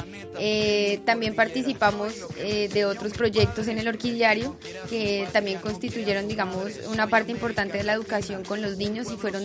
[1.05, 4.57] también participamos de otros proyectos en el orquidiario
[4.88, 9.44] que también constituyeron, digamos, una parte importante de la educación con los niños y fueron,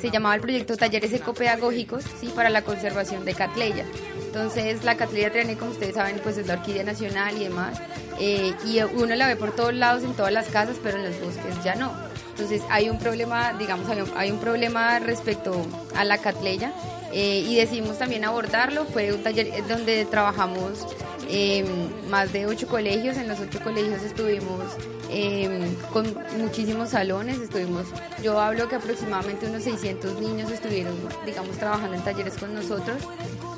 [0.00, 1.81] se llamaba el proyecto Talleres Ecopedagógicos,
[2.20, 3.84] sí, para la conservación de Catleya.
[4.26, 7.80] Entonces, la Catleya triane, como ustedes saben, pues es la orquídea nacional y demás,
[8.18, 11.20] eh, y uno la ve por todos lados, en todas las casas, pero en los
[11.20, 11.92] bosques ya no.
[12.30, 16.72] Entonces hay un problema, digamos, hay un problema respecto a la catleya
[17.12, 18.86] eh, y decidimos también abordarlo.
[18.86, 20.86] Fue un taller eh, donde trabajamos
[21.28, 21.64] eh,
[22.08, 23.16] más de ocho colegios.
[23.16, 24.64] En los ocho colegios estuvimos
[25.10, 26.06] eh, con
[26.38, 27.38] muchísimos salones.
[27.38, 27.86] Estuvimos,
[28.22, 30.94] yo hablo que aproximadamente unos 600 niños estuvieron,
[31.26, 32.96] digamos, trabajando en talleres con nosotros.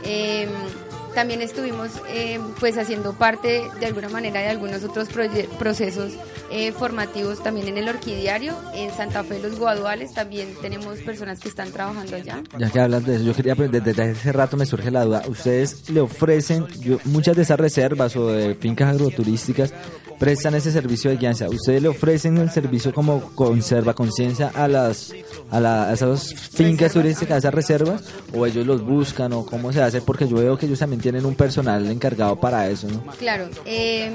[0.04, 0.48] Eh,
[1.14, 5.08] también estuvimos eh, pues haciendo parte de alguna manera de algunos otros
[5.58, 6.12] procesos
[6.50, 11.48] eh, formativos también en el orquidiario, en Santa Fe los Guaduales también tenemos personas que
[11.48, 12.42] están trabajando allá.
[12.58, 15.22] Ya que hablas de eso, yo quería aprender, desde hace rato me surge la duda,
[15.28, 19.72] ustedes le ofrecen, yo- muchas de esas reservas o de fincas agroturísticas
[20.18, 25.12] prestan ese servicio de guianza, ustedes le ofrecen el servicio como conserva conciencia a las
[25.50, 28.02] a, la- a esas fincas turísticas, a esas reservas,
[28.34, 31.24] o ellos los buscan o cómo se hace, porque yo veo que ellos también tienen
[31.26, 33.02] un personal encargado para eso, ¿no?
[33.18, 34.12] Claro, eh,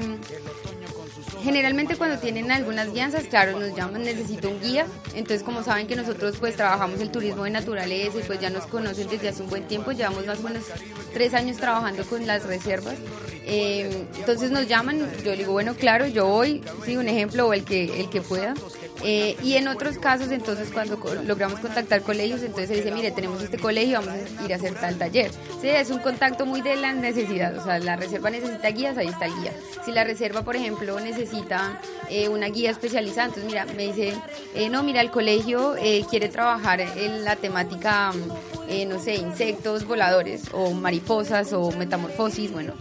[1.42, 5.96] generalmente cuando tienen algunas guianzas, claro, nos llaman, necesito un guía, entonces como saben que
[5.96, 9.50] nosotros pues trabajamos el turismo de naturaleza y pues ya nos conocen desde hace un
[9.50, 10.64] buen tiempo, llevamos más o menos
[11.12, 12.96] tres años trabajando con las reservas,
[13.44, 17.64] eh, entonces nos llaman, yo digo, bueno, claro, yo voy, sí, un ejemplo, o el
[17.64, 18.54] que, el que pueda,
[19.02, 23.42] eh, y en otros casos, entonces cuando logramos contactar colegios, entonces se dice, mire, tenemos
[23.42, 25.30] este colegio, vamos a ir a hacer tal taller.
[25.60, 29.08] Sí, es un contacto muy de la necesidad, o sea, la reserva necesita guías, ahí
[29.08, 29.52] está el guía.
[29.84, 34.14] Si la reserva, por ejemplo, necesita eh, una guía especializada, entonces mira, me dice,
[34.54, 39.16] eh, no, mira, el colegio eh, quiere trabajar en la temática, mm, eh, no sé,
[39.16, 42.74] insectos voladores o mariposas o metamorfosis, bueno,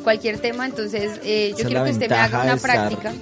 [0.00, 3.12] cualquier tema, entonces eh, Esa yo quiero que usted me haga una estar práctica.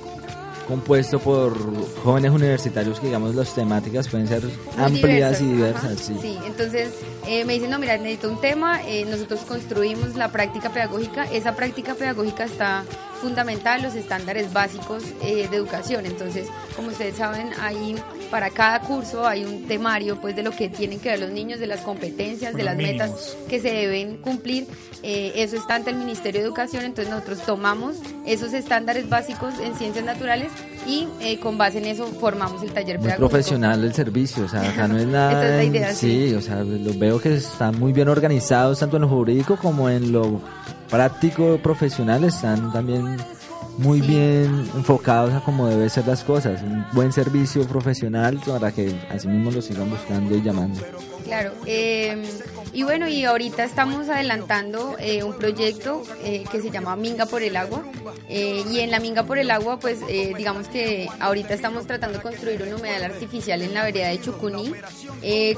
[0.67, 1.55] Compuesto por
[2.03, 6.39] jóvenes universitarios que digamos las temáticas pueden ser Muy amplias y diversas, ajá, sí.
[6.47, 6.91] entonces
[7.27, 11.55] eh, me dicen, no, mira, necesito un tema, eh, nosotros construimos la práctica pedagógica, esa
[11.57, 12.85] práctica pedagógica está
[13.21, 17.97] fundamental los estándares básicos eh, de educación, entonces, como ustedes saben, hay
[18.31, 21.61] para cada curso hay un temario pues de lo que tienen que ver los niños,
[21.61, 24.67] de las competencias, de las metas que se deben cumplir,
[25.03, 27.97] eh, eso está ante el Ministerio de Educación, entonces nosotros tomamos
[28.27, 30.51] esos estándares básicos en ciencias naturales
[30.87, 33.29] y eh, con base en eso formamos el taller Muy pedagógico.
[33.31, 35.33] profesional el servicio, o sea, acá no es nada.
[35.33, 36.35] Esa es la idea, sí, sí.
[36.35, 40.13] o sea, lo veo que están muy bien organizados, tanto en lo jurídico como en
[40.13, 40.41] lo
[40.91, 43.17] práctico profesional, están también
[43.79, 46.63] muy bien enfocados a cómo deben ser las cosas.
[46.63, 50.81] Un buen servicio profesional para que así mismo lo sigan buscando y llamando.
[51.25, 52.23] Claro, eh,
[52.75, 57.43] y bueno, y ahorita estamos adelantando eh, un proyecto eh, que se llama Minga por
[57.43, 57.83] el Agua.
[58.29, 60.01] eh, y en la Minga por el Agua, pues
[60.37, 64.73] digamos que ahorita estamos tratando de construir un humedal artificial en la vereda de Chucuní,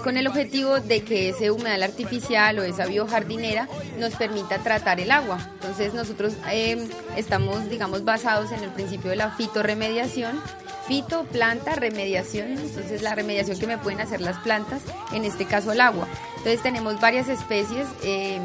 [0.05, 5.11] con el objetivo de que ese humedal artificial o esa biojardinera nos permita tratar el
[5.11, 5.38] agua.
[5.55, 10.40] Entonces nosotros eh, estamos, digamos, basados en el principio de la fitorremediación
[10.87, 15.72] fito, planta, remediación, entonces la remediación que me pueden hacer las plantas, en este caso
[15.72, 16.07] el agua.
[16.37, 18.38] Entonces tenemos varias especies eh,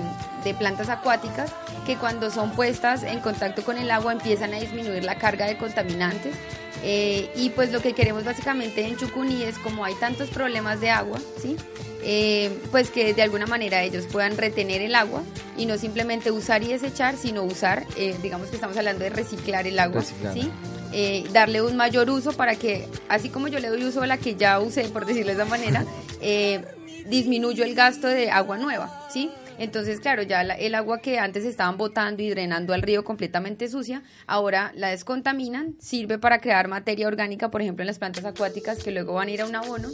[0.44, 1.52] de plantas acuáticas
[1.86, 5.58] que cuando son puestas en contacto con el agua empiezan a disminuir la carga de
[5.58, 6.36] contaminantes.
[6.84, 10.90] Eh, y pues lo que queremos básicamente en Chucuní es como hay tantos problemas de
[10.90, 11.56] agua, ¿sí?
[12.04, 15.22] Eh, pues que de alguna manera ellos puedan retener el agua
[15.56, 17.86] y no simplemente usar y desechar, sino usar,
[18.24, 20.02] digamos que estamos hablando de reciclar el agua.
[20.02, 20.50] ¿sí?
[20.94, 24.18] Eh, darle un mayor uso para que, así como yo le doy uso a la
[24.18, 25.86] que ya usé, por decirlo de esa manera,
[26.22, 26.64] eh,
[27.08, 29.30] disminuyo el gasto de agua nueva, ¿sí?
[29.58, 33.68] Entonces, claro, ya la- el agua que antes estaban botando y drenando al río completamente
[33.70, 38.80] sucia, ahora la descontaminan, sirve para crear materia orgánica, por ejemplo, en las plantas acuáticas
[38.84, 39.90] que luego van a ir a un abono,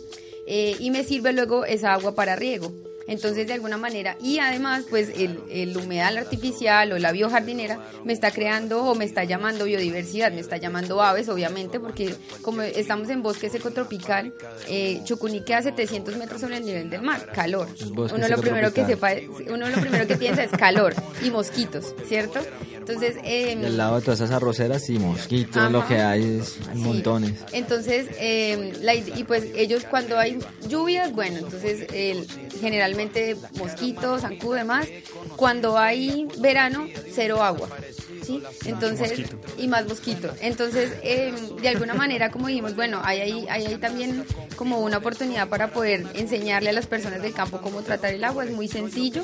[0.48, 2.72] eh, y me sirve luego esa agua para riego.
[3.08, 8.14] Entonces, de alguna manera, y además, pues el, el humedal artificial o la biojardinera me
[8.14, 13.10] está creando o me está llamando biodiversidad, me está llamando aves, obviamente, porque como estamos
[13.10, 14.34] en bosque secotropical,
[14.68, 17.68] eh, Chucuní queda a 700 metros sobre el nivel del mar, calor.
[17.94, 19.12] bosque Uno lo primero que sepa,
[19.50, 22.40] uno lo primero que piensa es calor y mosquitos, ¿cierto?
[22.76, 25.70] Entonces, Y al lado de todas esas arroceras y mosquitos, Ajá.
[25.70, 27.34] lo que hay es montones.
[27.52, 32.26] Entonces, eh, la y pues ellos cuando hay lluvias, bueno, entonces el-
[32.62, 32.97] generalmente
[33.58, 34.88] mosquitos, zancudo, demás.
[35.36, 37.70] Cuando hay verano, cero agua.
[38.28, 38.44] ¿Sí?
[38.66, 39.22] Entonces,
[39.58, 40.34] y más mosquito.
[40.42, 44.26] Entonces, eh, de alguna manera, como dijimos, bueno, hay ahí, hay ahí también
[44.56, 48.44] como una oportunidad para poder enseñarle a las personas del campo cómo tratar el agua,
[48.46, 49.24] es muy sencillo.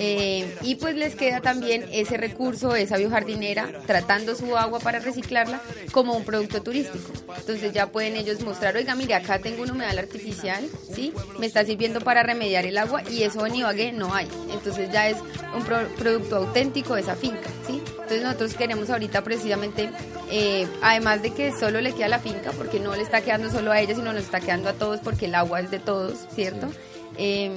[0.00, 5.60] Eh, y pues les queda también ese recurso, esa biojardinera, tratando su agua para reciclarla
[5.90, 7.10] como un producto turístico.
[7.36, 11.12] Entonces ya pueden ellos mostrar, oiga, mire, acá tengo un humedal artificial, ¿sí?
[11.40, 14.28] Me está sirviendo para remediar el agua y eso en Ibagué no hay.
[14.52, 15.16] Entonces ya es
[15.56, 17.82] un pro- producto auténtico de esa finca, ¿sí?
[17.88, 19.90] Entonces nosotros queremos ahorita precisamente,
[20.30, 23.50] eh, además de que solo le queda a la finca, porque no le está quedando
[23.50, 26.14] solo a ella, sino nos está quedando a todos porque el agua es de todos,
[26.32, 26.68] ¿cierto?
[27.16, 27.50] Eh,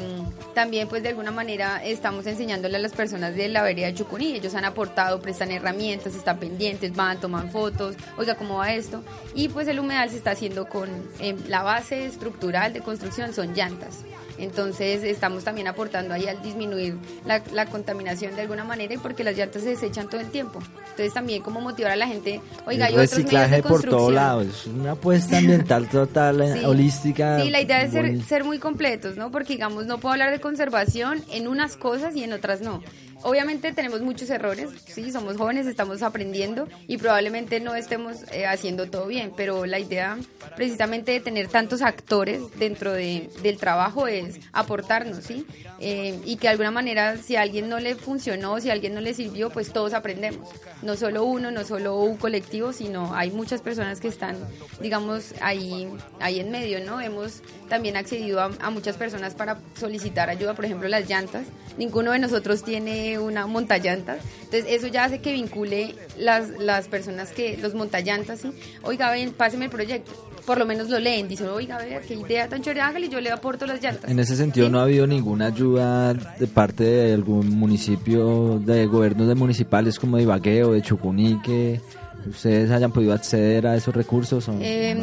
[0.56, 4.34] también pues de alguna manera estamos enseñándole a las personas de la vereda de Chucuní,
[4.34, 9.04] ellos han aportado, prestan herramientas, están pendientes, van, toman fotos, oiga cómo va esto,
[9.36, 13.54] y pues el humedal se está haciendo con eh, la base estructural de construcción son
[13.54, 14.00] llantas.
[14.38, 19.24] Entonces estamos también aportando ahí al disminuir la, la contaminación de alguna manera y porque
[19.24, 20.60] las llantas se desechan todo el tiempo.
[20.92, 23.84] Entonces también como motivar a la gente, oiga, hay el otros medios de reciclaje por
[23.84, 26.66] todos lados, es una apuesta ambiental total, Sí.
[26.66, 27.42] holística.
[27.42, 29.32] Sí, la idea es ser, ser muy completos, ¿no?
[29.32, 32.82] Porque, digamos, no puedo hablar de conservación en unas cosas y en otras no.
[33.24, 38.90] Obviamente tenemos muchos errores, sí, somos jóvenes, estamos aprendiendo y probablemente no estemos eh, haciendo
[38.90, 40.18] todo bien, pero la idea
[40.56, 45.46] precisamente de tener tantos actores dentro de, del trabajo es aportarnos, ¿sí?
[45.80, 48.94] Eh, y que de alguna manera si a alguien no le funcionó, si a alguien
[48.94, 50.50] no le sirvió, pues todos aprendemos.
[50.82, 54.36] No solo uno, no solo un colectivo, sino hay muchas personas que están,
[54.82, 55.88] digamos, ahí,
[56.20, 57.00] ahí en medio, ¿no?
[57.00, 57.42] Hemos
[57.72, 61.44] también accedido a, a muchas personas para solicitar ayuda, por ejemplo, las llantas.
[61.78, 64.18] Ninguno de nosotros tiene una montallantas.
[64.44, 68.52] Entonces, eso ya hace que vincule las, las personas que, los montallantas, ¿sí?
[68.84, 70.12] Oiga, ven, páseme el proyecto.
[70.46, 73.32] Por lo menos lo leen, dicen, oiga, vea, qué idea tan chévere, hágale, yo le
[73.32, 74.12] aporto las llantas.
[74.12, 79.28] En ese sentido, ¿no ha habido ninguna ayuda de parte de algún municipio, de gobiernos
[79.30, 81.80] de municipales como de Ibagué o de Chucuní, que
[82.28, 84.48] ustedes hayan podido acceder a esos recursos?
[84.50, 84.98] o- Eh,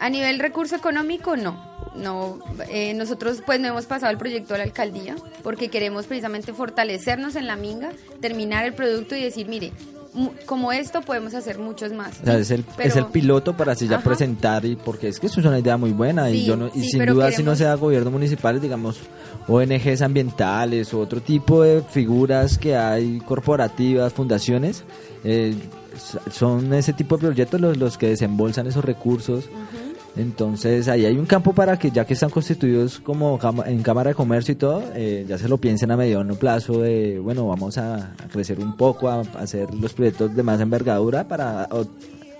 [0.00, 1.75] a nivel recurso económico, no.
[1.96, 2.38] No,
[2.68, 7.36] eh, nosotros pues no hemos pasado el proyecto a la alcaldía porque queremos precisamente fortalecernos
[7.36, 7.90] en la minga,
[8.20, 9.72] terminar el producto y decir, mire,
[10.46, 12.20] como esto podemos hacer muchos más.
[12.22, 14.04] O sea, es el, Pero- es el piloto para así ya Ajá.
[14.04, 16.82] presentar y porque es que eso es una idea muy buena y yo no, y
[16.84, 18.98] sí, sin duda si no sea gobierno municipal digamos
[19.48, 24.84] ONGs ambientales o otro tipo de figuras que hay corporativas fundaciones
[25.22, 25.54] eh,
[26.30, 29.44] son ese tipo de proyectos los, los que desembolsan esos recursos
[30.16, 34.14] entonces ahí hay un campo para que ya que están constituidos como en Cámara de
[34.14, 38.14] Comercio y todo, eh, ya se lo piensen a mediano plazo de, bueno, vamos a,
[38.32, 41.68] crecer un poco, a, hacer los proyectos de más envergadura para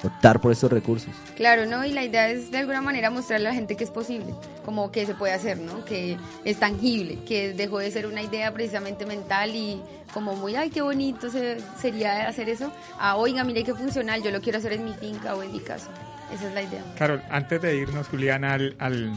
[0.05, 1.11] optar por estos recursos.
[1.37, 1.85] Claro, ¿no?
[1.85, 4.91] Y la idea es de alguna manera mostrarle a la gente que es posible, como
[4.91, 5.85] que se puede hacer, ¿no?
[5.85, 9.81] Que es tangible, que dejó de ser una idea precisamente mental y
[10.15, 14.31] como muy, ay, qué bonito se- sería hacer eso, a, oiga, mire qué funcional, yo
[14.31, 15.89] lo quiero hacer en mi finca o en mi casa.
[16.33, 16.83] Esa es la idea.
[16.99, 19.13] Carol, antes de irnos, Julián, al, al,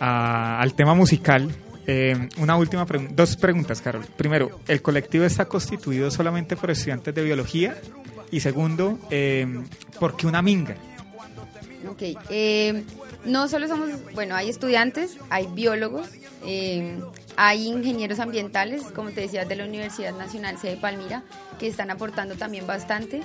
[0.00, 1.50] a- al tema musical,
[1.86, 4.04] eh, una última pregunta, dos preguntas, Carol.
[4.16, 7.76] Primero, ¿el colectivo está constituido solamente por estudiantes de biología?
[8.30, 9.46] Y segundo, eh,
[9.98, 10.76] ¿por qué una minga?
[11.88, 12.84] Ok, eh,
[13.24, 16.08] no solo somos, bueno, hay estudiantes, hay biólogos,
[16.44, 16.98] eh,
[17.36, 21.22] hay ingenieros ambientales, como te decía, de la Universidad Nacional C de Palmira,
[21.58, 23.22] que están aportando también bastante.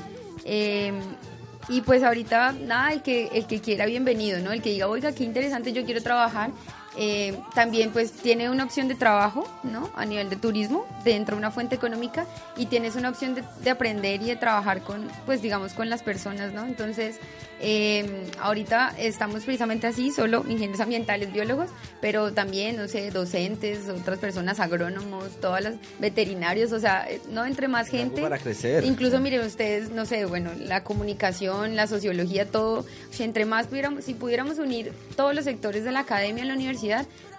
[1.70, 4.52] Y pues ahorita, nada, el que, el que quiera, bienvenido, ¿no?
[4.52, 6.52] El que diga, oiga, qué interesante, yo quiero trabajar.
[6.96, 9.90] Eh, también pues tiene una opción de trabajo, ¿no?
[9.96, 12.26] A nivel de turismo, dentro de una fuente económica
[12.56, 16.04] y tienes una opción de, de aprender y de trabajar con, pues digamos, con las
[16.04, 16.66] personas, ¿no?
[16.66, 17.20] Entonces,
[17.66, 21.70] eh, ahorita estamos precisamente así, solo ingenieros ambientales, biólogos,
[22.02, 27.46] pero también, no sé, docentes, otras personas, agrónomos, todas las veterinarios, o sea, eh, no
[27.46, 28.22] entre más gente.
[28.22, 28.84] para crecer.
[28.84, 34.04] Incluso miren ustedes, no sé, bueno, la comunicación, la sociología, todo, si entre más pudiéramos,
[34.04, 36.83] si pudiéramos unir todos los sectores de la academia la universidad,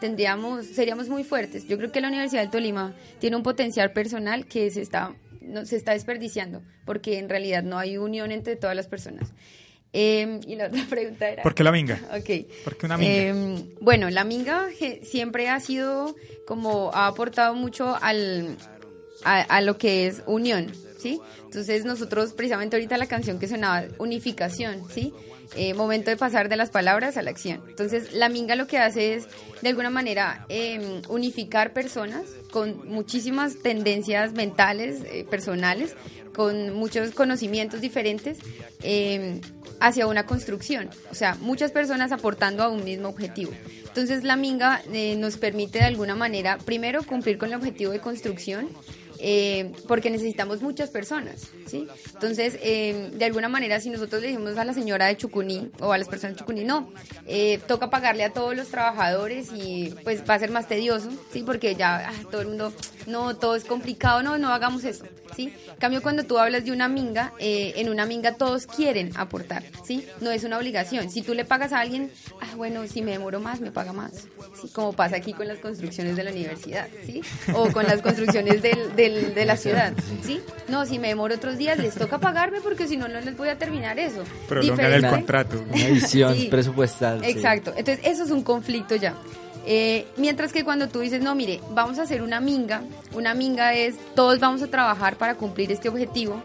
[0.00, 1.66] tendríamos, seríamos muy fuertes.
[1.66, 5.64] Yo creo que la Universidad del Tolima tiene un potencial personal que se está, no,
[5.64, 9.32] se está desperdiciando, porque en realidad no hay unión entre todas las personas.
[9.92, 11.42] Eh, y la otra pregunta era...
[11.42, 12.00] ¿Por qué la minga?
[12.10, 12.46] Ok.
[12.64, 13.12] ¿Por qué una minga?
[13.12, 14.68] Eh, bueno, la minga
[15.02, 16.14] siempre ha sido
[16.46, 18.56] como ha aportado mucho al,
[19.24, 20.72] a, a lo que es unión,
[21.04, 21.20] ¿sí?
[21.44, 25.12] Entonces nosotros precisamente ahorita la canción que sonaba, unificación, ¿sí?
[25.54, 27.62] Eh, momento de pasar de las palabras a la acción.
[27.68, 29.26] Entonces la minga lo que hace es
[29.60, 35.94] de alguna manera eh, unificar personas con muchísimas tendencias mentales, eh, personales,
[36.34, 38.38] con muchos conocimientos diferentes
[38.82, 39.40] eh,
[39.78, 40.88] hacia una construcción.
[41.10, 43.52] O sea, muchas personas aportando a un mismo objetivo.
[43.94, 48.00] Entonces la minga eh, nos permite de alguna manera, primero, cumplir con el objetivo de
[48.00, 48.68] construcción,
[49.18, 51.86] eh, porque necesitamos muchas personas, ¿sí?
[52.12, 55.92] Entonces, eh, de alguna manera, si nosotros le dijimos a la señora de Chucuní o
[55.92, 56.92] a las personas de Chucuní, no,
[57.26, 61.42] eh, toca pagarle a todos los trabajadores y pues va a ser más tedioso, ¿sí?
[61.44, 62.72] Porque ya ah, todo el mundo,
[63.06, 65.04] no, todo es complicado, no, no hagamos eso,
[65.34, 65.52] ¿sí?
[65.78, 70.06] Cambio, cuando tú hablas de una minga, eh, en una minga todos quieren aportar, ¿sí?
[70.20, 71.10] No es una obligación.
[71.10, 72.10] Si tú le pagas a alguien,
[72.40, 74.12] ah, bueno, si me demoro más, me paga más,
[74.60, 74.68] ¿sí?
[74.72, 77.22] Como pasa aquí con las construcciones de la universidad, ¿sí?
[77.54, 79.92] O con las construcciones del, del- de la ciudad,
[80.22, 80.40] ¿sí?
[80.68, 83.48] No, si me demoro otros días, les toca pagarme porque si no, no les voy
[83.48, 84.24] a terminar eso.
[84.48, 85.62] Prolongar el contrato.
[85.72, 86.48] Una edición Sí.
[86.50, 87.20] presupuestal.
[87.24, 87.30] sí.
[87.30, 87.72] Exacto.
[87.76, 89.14] Entonces, eso es un conflicto ya.
[89.66, 92.82] Eh, mientras que cuando tú dices, no, mire, vamos a hacer una minga,
[93.14, 96.42] una minga es, todos vamos a trabajar para cumplir este objetivo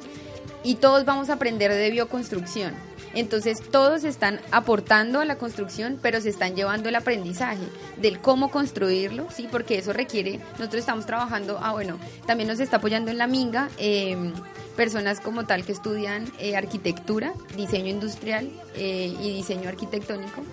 [0.63, 2.71] y todos vamos a aprender de bioconstrucción.
[3.13, 7.63] Entonces, todos están aportando a la construcción, pero se están llevando el aprendizaje
[7.97, 9.47] del cómo construirlo, ¿sí?
[9.51, 13.69] Porque eso requiere, nosotros estamos trabajando, ah, bueno, también nos está apoyando en la minga
[13.77, 14.31] eh,
[14.75, 20.43] personas como tal que estudian eh, arquitectura, diseño industrial eh, y diseño arquitectónico.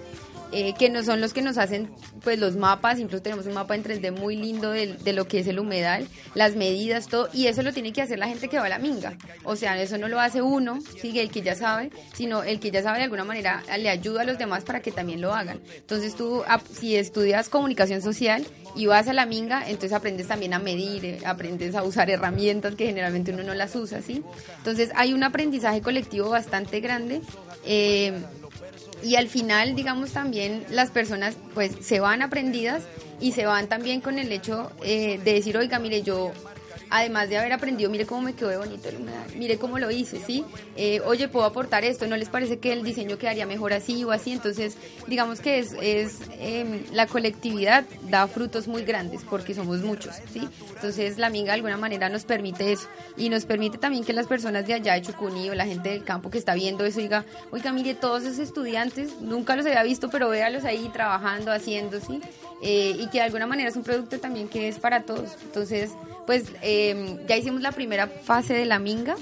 [0.53, 1.91] Eh, que no son los que nos hacen
[2.23, 5.41] pues los mapas, incluso tenemos un mapa en 3D muy lindo del- de, lo que
[5.41, 8.59] es el humedal, las medidas, todo, y eso lo tiene que hacer la gente que
[8.59, 9.17] va a la minga.
[9.45, 12.71] O sea, eso no lo hace uno, sigue el que ya sabe, sino el que
[12.71, 15.61] ya sabe de alguna manera le ayuda a los demás para que también lo hagan.
[15.77, 16.43] Entonces tú,
[16.73, 18.45] si estudias comunicación social
[18.75, 22.75] y vas a la minga, entonces aprendes también a medir, eh, aprendes a usar herramientas
[22.75, 24.23] que generalmente uno no las usa, ¿sí?
[24.59, 27.21] Entonces hay un aprendizaje colectivo bastante grande.
[27.65, 28.13] eh,
[29.03, 32.83] y al final, digamos, también las personas pues se van aprendidas
[33.21, 36.33] y se van también con el hecho eh, de decir, oiga, mire, yo
[36.91, 40.21] además de haber aprendido, mire cómo me quedó bonito el humedal, mire cómo lo hice,
[40.25, 40.45] ¿sí?
[40.77, 44.13] Eh, oye, puedo aportar esto, ¿no les parece que el diseño quedaría mejor así o
[44.13, 44.33] así?
[44.33, 44.77] Entonces,
[45.07, 45.75] digamos que es,
[46.39, 50.49] em, la colectividad da frutos muy grandes porque somos muchos, ¿sí?
[50.75, 54.27] Entonces, la minga de alguna manera nos permite eso y nos permite también que las
[54.27, 57.25] personas de allá de Chucuní o la gente del campo que está viendo eso diga,
[57.51, 62.21] oiga, mire, todos esos estudiantes, nunca los había visto, pero véalos ahí trabajando, haciendo, ¿sí?
[62.63, 65.37] Eh, y que de alguna manera es un producto también que es para todos.
[65.45, 65.91] Entonces,
[66.27, 66.45] pues
[67.29, 69.17] ya hicimos la primera fase de la minga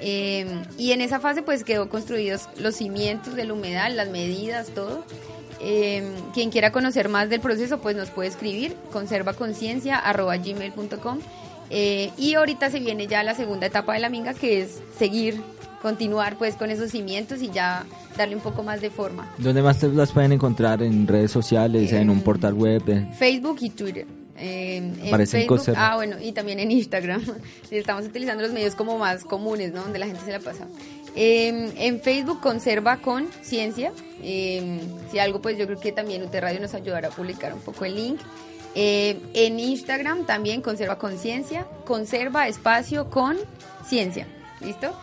[0.00, 0.46] eh,
[0.78, 5.04] y en esa fase pues quedó construidos los cimientos del humedal, las medidas, todo.
[5.62, 11.18] Eh, quien quiera conocer más del proceso pues nos puede escribir conservaconciencia.gmail.com
[11.68, 15.42] eh, y ahorita se viene ya la segunda etapa de la minga que es seguir,
[15.82, 17.84] continuar pues con esos cimientos y ya
[18.16, 19.30] darle un poco más de forma.
[19.36, 20.82] ¿Dónde más te las pueden encontrar?
[20.82, 21.92] ¿En redes sociales?
[21.92, 22.82] ¿En un portal web?
[23.18, 24.06] Facebook y Twitter.
[24.40, 27.22] Eh, en Facebook, ah, bueno, y también en Instagram.
[27.70, 29.82] Estamos utilizando los medios como más comunes, ¿no?
[29.82, 30.66] Donde la gente se la pasa.
[31.16, 33.92] Eh, en Facebook conserva con ciencia.
[34.22, 34.80] Eh,
[35.10, 37.84] si algo, pues yo creo que también UT Radio nos ayudará a publicar un poco
[37.84, 38.20] el link.
[38.74, 43.36] Eh, en Instagram también conserva conciencia, conserva espacio con
[43.84, 44.26] ciencia,
[44.60, 44.94] ¿listo?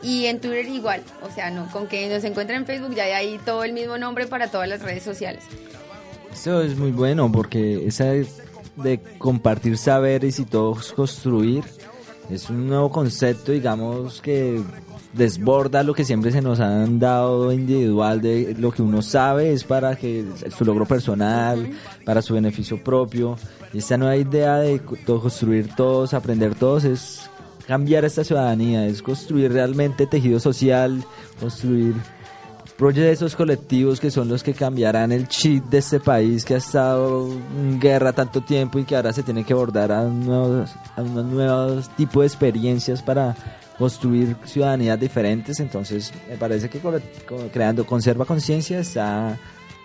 [0.00, 3.12] Y en Twitter igual, o sea, no, con que nos encuentren en Facebook ya hay
[3.12, 5.42] ahí todo el mismo nombre para todas las redes sociales.
[6.32, 8.12] Eso es muy bueno porque esa
[8.76, 11.64] de compartir saberes y todos construir
[12.30, 14.62] es un nuevo concepto, digamos, que
[15.14, 19.64] desborda lo que siempre se nos han dado individual de lo que uno sabe es
[19.64, 20.26] para que
[20.56, 21.70] su logro personal,
[22.04, 23.36] para su beneficio propio.
[23.72, 27.30] Y esta nueva idea de construir todos, aprender todos es
[27.66, 31.02] cambiar esta ciudadanía, es construir realmente tejido social,
[31.40, 31.94] construir
[32.78, 37.28] proyectos colectivos que son los que cambiarán el chip de este país que ha estado
[37.58, 41.24] en guerra tanto tiempo y que ahora se tiene que abordar a nuevos, a unos
[41.26, 43.36] nuevos tipos de experiencias para
[43.76, 45.58] construir ciudadanías diferentes.
[45.58, 46.80] Entonces, me parece que
[47.52, 49.36] creando Conserva Conciencia está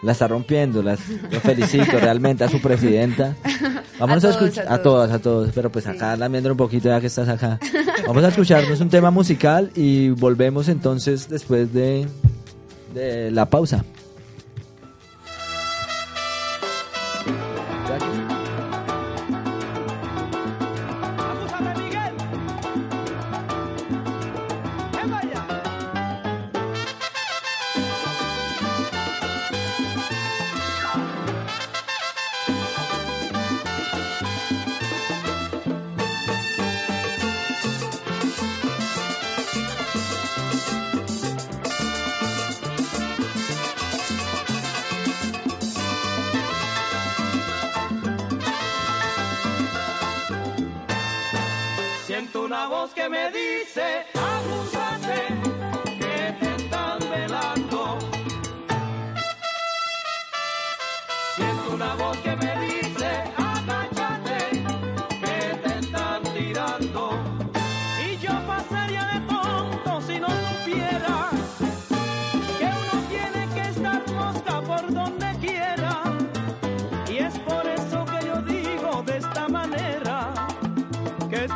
[0.04, 1.00] la está rompiendo, las,
[1.32, 3.36] lo felicito realmente a su presidenta.
[4.00, 7.00] Vamos a, escuchar a a, todas, a todos, pero pues acá lamiendo un poquito ya
[7.00, 7.58] que estás acá.
[8.08, 12.06] Vamos a escucharnos un tema musical y volvemos entonces después de,
[12.94, 13.84] de la pausa.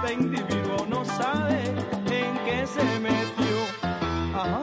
[0.07, 1.63] este individuo no sabe
[2.09, 3.57] en qué se metió.
[4.33, 4.61] Ajá.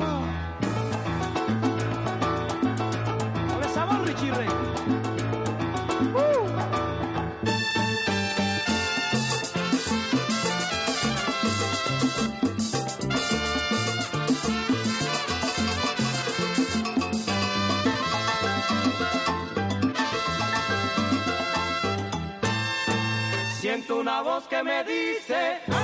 [3.52, 4.04] Ahora sabor,
[23.90, 25.83] una voz que me dice dice.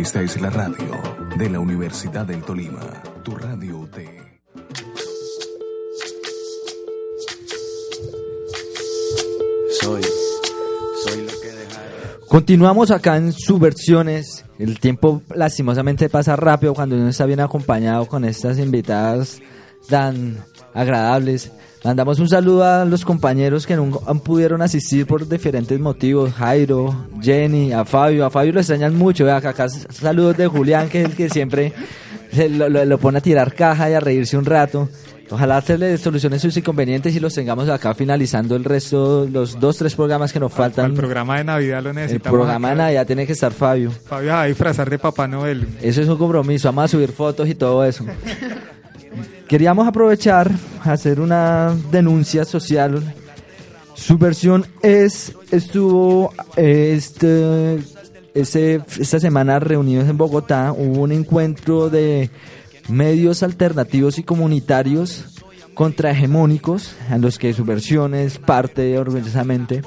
[0.00, 0.98] Esta es la radio
[1.36, 3.96] de la Universidad del Tolima, tu radio UT.
[9.78, 10.02] Soy,
[11.04, 12.26] soy lo que dejaron.
[12.26, 14.46] Continuamos acá en Subversiones.
[14.58, 19.42] El tiempo lastimosamente pasa rápido cuando uno está bien acompañado con estas invitadas
[19.86, 20.42] tan
[20.72, 21.52] agradables.
[21.82, 23.90] Mandamos un saludo a los compañeros que no
[24.22, 26.32] pudieron asistir por diferentes motivos.
[26.34, 28.26] Jairo, Jenny, a Fabio.
[28.26, 29.24] A Fabio lo extrañan mucho.
[29.24, 31.72] Vea, acá, saludos de Julián, que es el que siempre
[32.32, 34.90] se lo, lo- lo pone a tirar caja y a reírse un rato.
[35.32, 39.94] Ojalá hacerle soluciones sus inconvenientes y los tengamos acá finalizando el resto, los dos, tres
[39.94, 40.86] programas que nos faltan.
[40.86, 42.36] El programa de Navidad lo El necesitamos.
[42.36, 43.92] programa de Navidad tiene que estar Fabio.
[44.06, 45.68] Fabio va a disfrazar de Papá Noel.
[45.80, 48.04] Eso es un compromiso, vamos a subir fotos y todo eso.
[49.50, 50.48] Queríamos aprovechar,
[50.84, 53.02] hacer una denuncia social.
[53.94, 57.80] Su versión es, estuvo eh, este,
[58.32, 62.30] ese- esta semana reunidos en Bogotá, hubo un encuentro de
[62.88, 65.24] medios alternativos y comunitarios
[65.74, 69.82] contrahegemónicos, a los que su versión es parte orgullosamente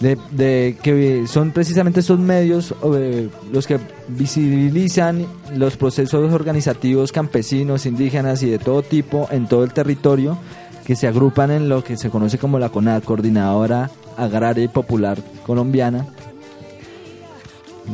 [0.00, 3.78] de, de que son precisamente esos medios eh, los que
[4.08, 5.26] visibilizan
[5.56, 10.38] los procesos organizativos campesinos, indígenas y de todo tipo en todo el territorio
[10.84, 15.18] que se agrupan en lo que se conoce como la CONAD, Coordinadora Agraria y Popular
[15.46, 16.06] Colombiana.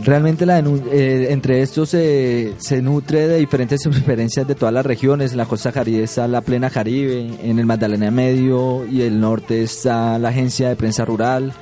[0.05, 5.33] Realmente la eh, entre estos se nutre de diferentes preferencias de todas las regiones.
[5.33, 9.63] En la costa caribe está la plena Caribe, en el Magdalena Medio y el norte
[9.63, 11.53] está la agencia de prensa rural.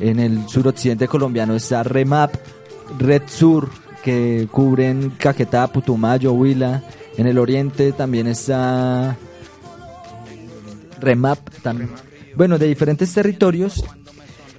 [0.00, 2.34] En el suroccidente colombiano está REMAP,
[2.98, 3.68] Red Sur,
[4.02, 6.82] que cubren Caquetá, Putumayo, Huila.
[7.16, 9.16] En el oriente también está
[11.00, 11.90] REMAP, también.
[12.34, 13.84] Bueno, de diferentes territorios.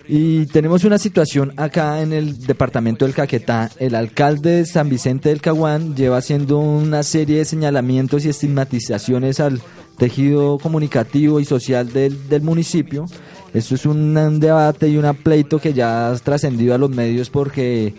[0.08, 3.72] Y tenemos una situación acá en el departamento del Caquetá.
[3.80, 9.40] El alcalde de San Vicente del Caguán lleva haciendo una serie de señalamientos y estigmatizaciones
[9.40, 9.62] al
[9.98, 13.06] tejido comunicativo y social del, del municipio.
[13.54, 17.94] Esto es un, debate y un pleito que ya ha trascendido a los medios porque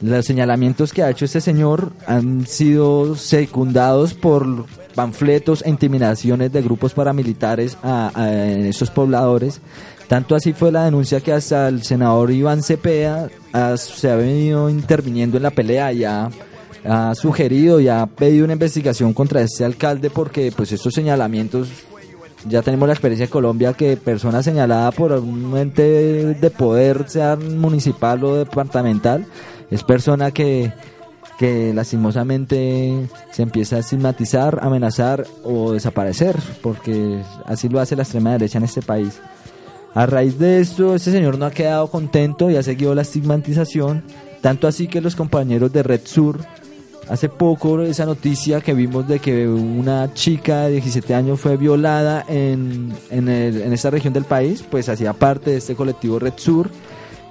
[0.00, 6.62] los señalamientos que ha hecho este señor han sido secundados por panfletos e intimidaciones de
[6.62, 9.60] grupos paramilitares a, esos pobladores.
[10.08, 13.28] Tanto así fue la denuncia que hasta el senador Iván Cepeda
[13.76, 16.30] se ha venido interviniendo en la pelea y ha,
[16.84, 21.68] ha sugerido y ha pedido una investigación contra este alcalde porque pues estos señalamientos
[22.46, 27.08] ya tenemos la experiencia de Colombia que persona señalada por un ente de, de poder,
[27.08, 29.26] sea municipal o departamental,
[29.70, 30.72] es persona que,
[31.38, 38.32] que lastimosamente se empieza a estigmatizar, amenazar o desaparecer, porque así lo hace la extrema
[38.32, 39.20] derecha en este país.
[39.94, 44.04] A raíz de esto, este señor no ha quedado contento y ha seguido la estigmatización,
[44.40, 46.40] tanto así que los compañeros de Red Sur
[47.08, 52.24] Hace poco esa noticia que vimos de que una chica de 17 años fue violada
[52.28, 56.70] en, en, esta región del país, pues hacía parte de este colectivo Red Sur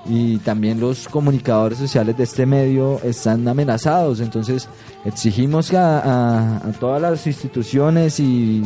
[0.09, 4.19] y también los comunicadores sociales de este medio están amenazados.
[4.19, 4.67] Entonces
[5.05, 8.63] exigimos a- a todas las instituciones y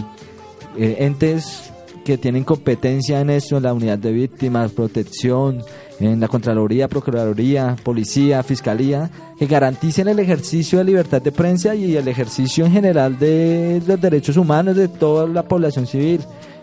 [0.78, 1.71] eh, entes
[2.06, 5.64] que tienen competencia en esto, en la unidad de víctimas, protección,
[6.00, 11.96] en la Contraloría, Procuraduría, Policía, Fiscalía, que garanticen el ejercicio de libertad de prensa y
[11.96, 16.22] el ejercicio en general de los derechos humanos de toda la población civil.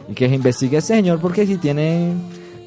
[0.08, 2.12] Y que se investigue a este señor porque si tiene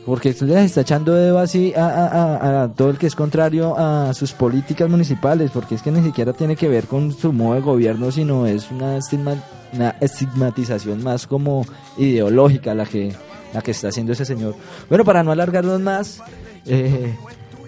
[0.06, 3.76] porque esto les está echando dedo así a, a- a- todo el que es contrario
[3.78, 7.54] a sus políticas municipales, porque es que ni siquiera tiene que ver con su modo
[7.56, 9.36] de gobierno, sino es una, estigma-
[9.74, 11.66] una estigmatización más como
[11.98, 13.14] ideológica la que,
[13.54, 14.56] la que está haciendo ese señor.
[14.90, 16.22] Bueno, para no alargarnos más,
[16.66, 17.16] eh,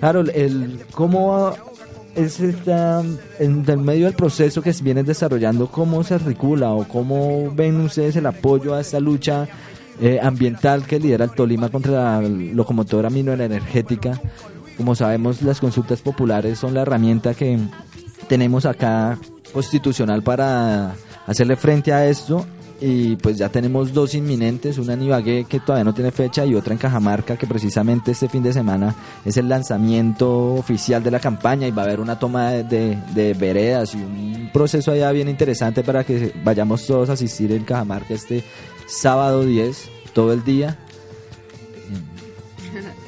[0.01, 1.53] Harold, el, ¿cómo
[2.15, 3.01] es esta,
[3.39, 7.81] en el medio del proceso que se viene desarrollando, cómo se articula o cómo ven
[7.81, 9.47] ustedes el apoyo a esta lucha
[9.99, 14.19] eh, ambiental que lidera el Tolima contra la locomotora energética.
[14.77, 17.59] Como sabemos, las consultas populares son la herramienta que
[18.27, 19.17] tenemos acá
[19.53, 20.95] constitucional para
[21.27, 22.45] hacerle frente a esto.
[22.85, 26.53] Y pues ya tenemos dos inminentes, una en Ibagué que todavía no tiene fecha y
[26.53, 28.93] otra en Cajamarca que precisamente este fin de semana
[29.23, 33.33] es el lanzamiento oficial de la campaña y va a haber una toma de, de-
[33.35, 38.15] veredas y un proceso allá bien interesante para que vayamos todos a asistir en Cajamarca
[38.15, 38.43] este
[38.85, 40.77] sábado 10, todo el día.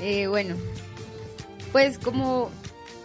[0.02, 0.56] Eh, bueno,
[1.72, 2.50] pues como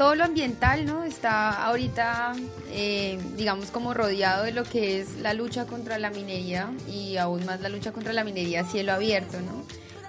[0.00, 1.04] todo lo ambiental, ¿no?
[1.04, 2.32] Está ahorita,
[2.72, 7.44] eh, digamos, como rodeado de lo que es la lucha contra la minería y aún
[7.44, 9.62] más la lucha contra la minería a cielo abierto, ¿no?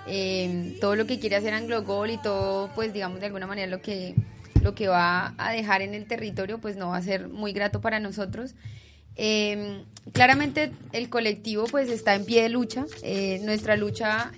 [0.08, 3.82] Eh, todo lo que quiere hacer Anglogol y todo, pues, digamos, de alguna manera lo
[3.82, 4.16] que
[4.62, 7.82] lo que va a dejar en el territorio pues no va a ser muy grato
[7.82, 8.56] para nosotros.
[9.18, 9.84] Eh,
[10.14, 12.86] claramente el colectivo pues está en pie de lucha.
[13.42, 14.32] Nuestra lucha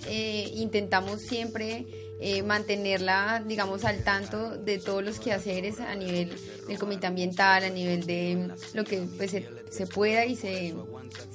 [0.55, 1.85] intentamos siempre
[2.25, 6.31] eh, mantenerla, digamos, al tanto de todos los quehaceres a nivel
[6.69, 10.73] del comité ambiental, a nivel de lo que pues, se, se pueda y se,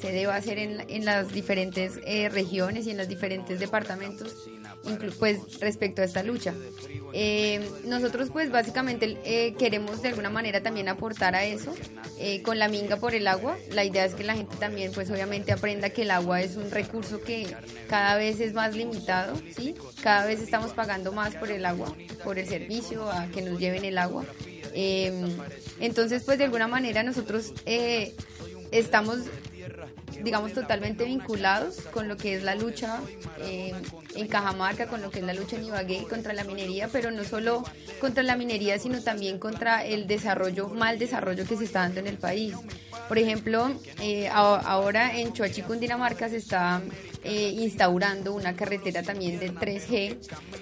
[0.01, 4.49] se deba hacer en, en las diferentes eh, regiones y en los diferentes departamentos
[5.19, 6.55] pues respecto a esta lucha.
[7.13, 11.75] Eh, nosotros pues básicamente eh, queremos de alguna manera también aportar a eso
[12.19, 13.57] eh, con la minga por el agua.
[13.73, 16.71] La idea es que la gente también pues obviamente aprenda que el agua es un
[16.71, 17.47] recurso que
[17.89, 19.75] cada vez es más limitado, ¿sí?
[20.03, 23.85] Cada vez estamos pagando más por el agua, por el servicio, a que nos lleven
[23.85, 24.25] el agua.
[25.81, 27.53] Entonces pues de alguna manera nosotros
[28.71, 29.21] estamos
[30.23, 33.01] digamos, totalmente vinculados con lo que es la lucha
[33.41, 33.73] eh,
[34.15, 37.25] en Cajamarca, con lo que es la lucha en Ibagué contra la minería, pero no
[37.25, 37.65] solo
[38.01, 42.07] contra la minería, sino también contra el desarrollo, mal desarrollo que se está dando en
[42.07, 42.55] el país.
[43.09, 46.83] Por ejemplo, eh, ahora en Choachi, Cundinamarca, se está
[47.25, 50.17] eh, instaurando una carretera también del 3G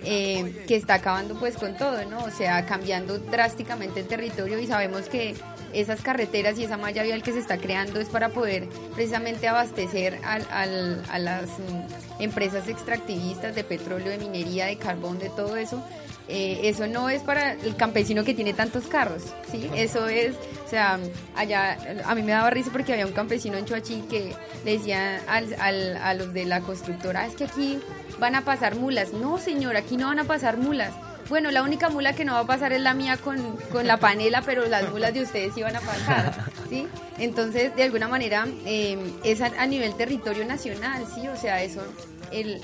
[0.05, 2.25] eh, que está acabando pues con todo, ¿no?
[2.25, 5.35] O sea, cambiando drásticamente el territorio y sabemos que
[5.81, 10.19] esas carreteras y esa malla vial que se está creando es para poder precisamente abastecer
[10.25, 15.57] al- al- a las mm, empresas extractivistas de petróleo, de minería, de carbón, de todo
[15.57, 15.83] eso.
[16.29, 19.23] Eh, eso no es para el campesino que tiene tantos carros,
[19.53, 19.71] ¿sí?
[19.77, 20.99] Eso es, o sea,
[21.37, 25.21] allá, a mí me daba risa porque había un campesino en Choachí que le decía
[25.29, 27.79] al, al- a los de la constructora, "Ah, es que aquí
[28.19, 29.13] van a pasar mulas.
[29.13, 30.93] No, señor, aquí no van a pasar mulas.
[31.29, 33.97] Bueno, la única mula que no va a pasar es la mía con, con la
[33.97, 36.87] panela, pero las mulas de ustedes sí van a pasar, ¿sí?
[37.19, 41.27] Entonces, de alguna manera, eh, es a, nivel territorio nacional, ¿sí?
[41.27, 41.83] O sea, eso,
[42.31, 42.61] el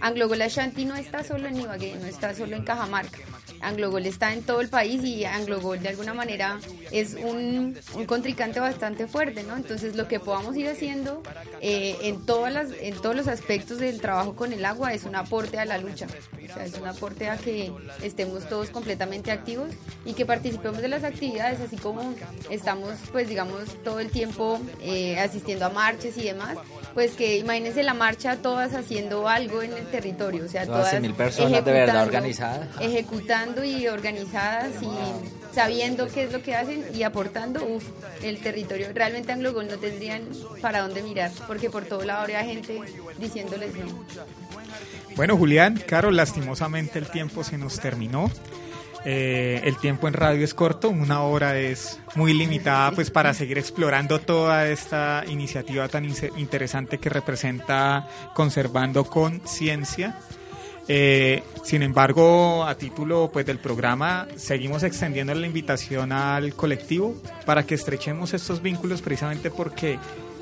[0.00, 3.18] Anglogol Ashanti no está solo en Ibagué, no está solo en Cajamarca.
[3.60, 6.58] Anglogol está en todo el país y Anglogol de alguna manera
[6.90, 9.56] es un, un contrincante bastante fuerte, ¿no?
[9.56, 11.22] Entonces lo que podamos ir haciendo
[11.60, 15.16] eh, en, todas las, en todos los aspectos del trabajo con el agua es un
[15.16, 19.70] aporte a la lucha, o sea, es un aporte a que estemos todos completamente activos
[20.04, 22.14] y que participemos de las actividades, así como
[22.50, 26.56] estamos, pues digamos, todo el tiempo eh, asistiendo a marchas y demás,
[26.98, 30.94] pues que imagínense la marcha todas haciendo algo en el territorio, o sea, Todas todas
[31.00, 32.68] 100.000 personas de verdad ejecutando- organizadas.
[32.80, 37.84] ejecutando y organizadas y sabiendo qué es lo que hacen y aportando, uf,
[38.24, 38.88] el territorio.
[38.92, 40.22] Realmente Anglogol no tendrían
[40.60, 42.80] para dónde mirar, porque por todo lado habría gente
[43.16, 44.04] diciéndoles no.
[45.14, 48.28] Bueno, Julián, claro, lastimosamente el tiempo se nos terminó.
[49.04, 53.58] Eh, el tiempo en radio es corto, una hora es muy limitada pues para seguir
[53.58, 56.04] explorando toda esta iniciativa tan
[56.36, 60.18] interesante que representa conservando conciencia.
[60.90, 67.64] Eh, sin embargo, a título pues del programa, seguimos extendiendo la invitación al colectivo para
[67.64, 69.98] que estrechemos estos vínculos precisamente porque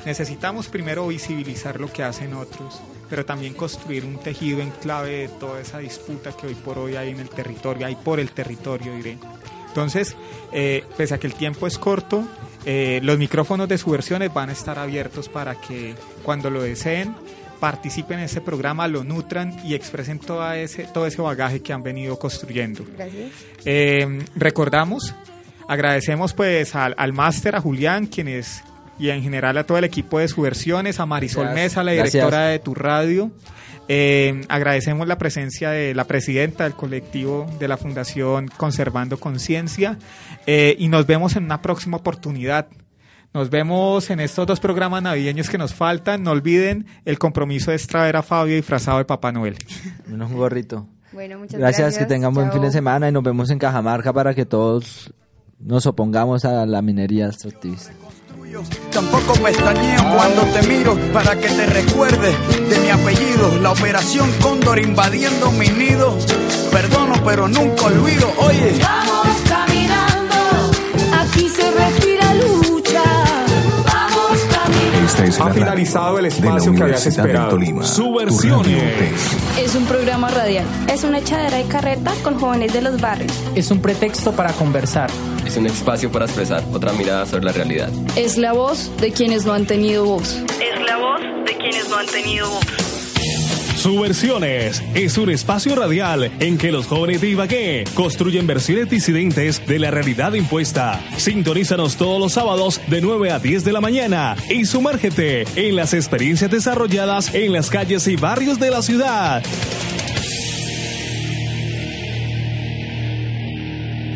[0.06, 2.80] necesitamos primero visibilizar lo que hacen otros,
[3.10, 6.94] pero también construir un tejido en clave de toda esa disputa que hoy por hoy
[6.94, 9.18] hay en el territorio, hay por el territorio, diré.
[9.66, 10.16] Entonces,
[10.52, 12.24] eh, pese a que el tiempo es corto,
[12.64, 17.14] eh, los micrófonos de subversiones van a estar abiertos para que cuando lo deseen
[17.58, 21.82] participen en este programa, lo nutran y expresen toda ese, todo ese bagaje que han
[21.82, 22.84] venido construyendo.
[22.96, 23.32] Gracias.
[23.64, 25.14] Eh, recordamos,
[25.66, 28.62] agradecemos pues al, al máster, a Julián, quienes
[28.98, 31.64] y en general a todo el equipo de Subversiones, a Marisol Gracias.
[31.64, 32.12] Mesa, la Gracias.
[32.12, 33.30] directora de Tu Radio.
[33.88, 39.96] Eh, agradecemos la presencia de la presidenta del colectivo de la Fundación Conservando Conciencia
[40.46, 42.66] eh, y nos vemos en una próxima oportunidad.
[43.32, 46.22] Nos vemos en estos dos programas navideños que nos faltan.
[46.22, 49.56] No olviden el compromiso de extraer a Fabio disfrazado de Papá Noel.
[50.06, 50.88] Menos un gorrito.
[51.12, 52.02] Bueno, muchas Gracias, gracias.
[52.02, 55.12] que tengan buen fin de semana y nos vemos en Cajamarca para que todos
[55.60, 57.92] nos opongamos a la minería extractivista.
[58.92, 62.34] Tampoco pestañeo cuando te miro para que te recuerdes
[62.68, 63.58] de mi apellido.
[63.60, 66.16] La operación Cóndor invadiendo mi nido.
[66.70, 68.32] Perdono, pero nunca olvido.
[68.38, 70.70] Oye, Vamos caminando,
[71.20, 73.02] aquí se respira lucha.
[73.84, 75.06] Vamos caminando.
[75.06, 77.50] Esta es Ha finalizado el espacio que habías esperado.
[77.50, 77.82] Tolima.
[77.82, 80.66] Radio es Es un programa radial.
[80.88, 83.32] Es una echadera de carreta con jóvenes de los barrios.
[83.54, 85.10] Es un pretexto para conversar.
[85.46, 87.88] Es un espacio para expresar otra mirada sobre la realidad.
[88.16, 90.42] Es la voz de quienes no han tenido voz.
[90.60, 92.64] Es la voz de quienes no han tenido voz.
[93.76, 99.78] Subversiones es un espacio radial en que los jóvenes de Ibagué construyen versiones disidentes de
[99.78, 101.00] la realidad impuesta.
[101.16, 105.94] Sintonízanos todos los sábados de 9 a 10 de la mañana y sumérgete en las
[105.94, 109.44] experiencias desarrolladas en las calles y barrios de la ciudad.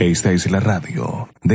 [0.01, 1.48] Esta es la radio de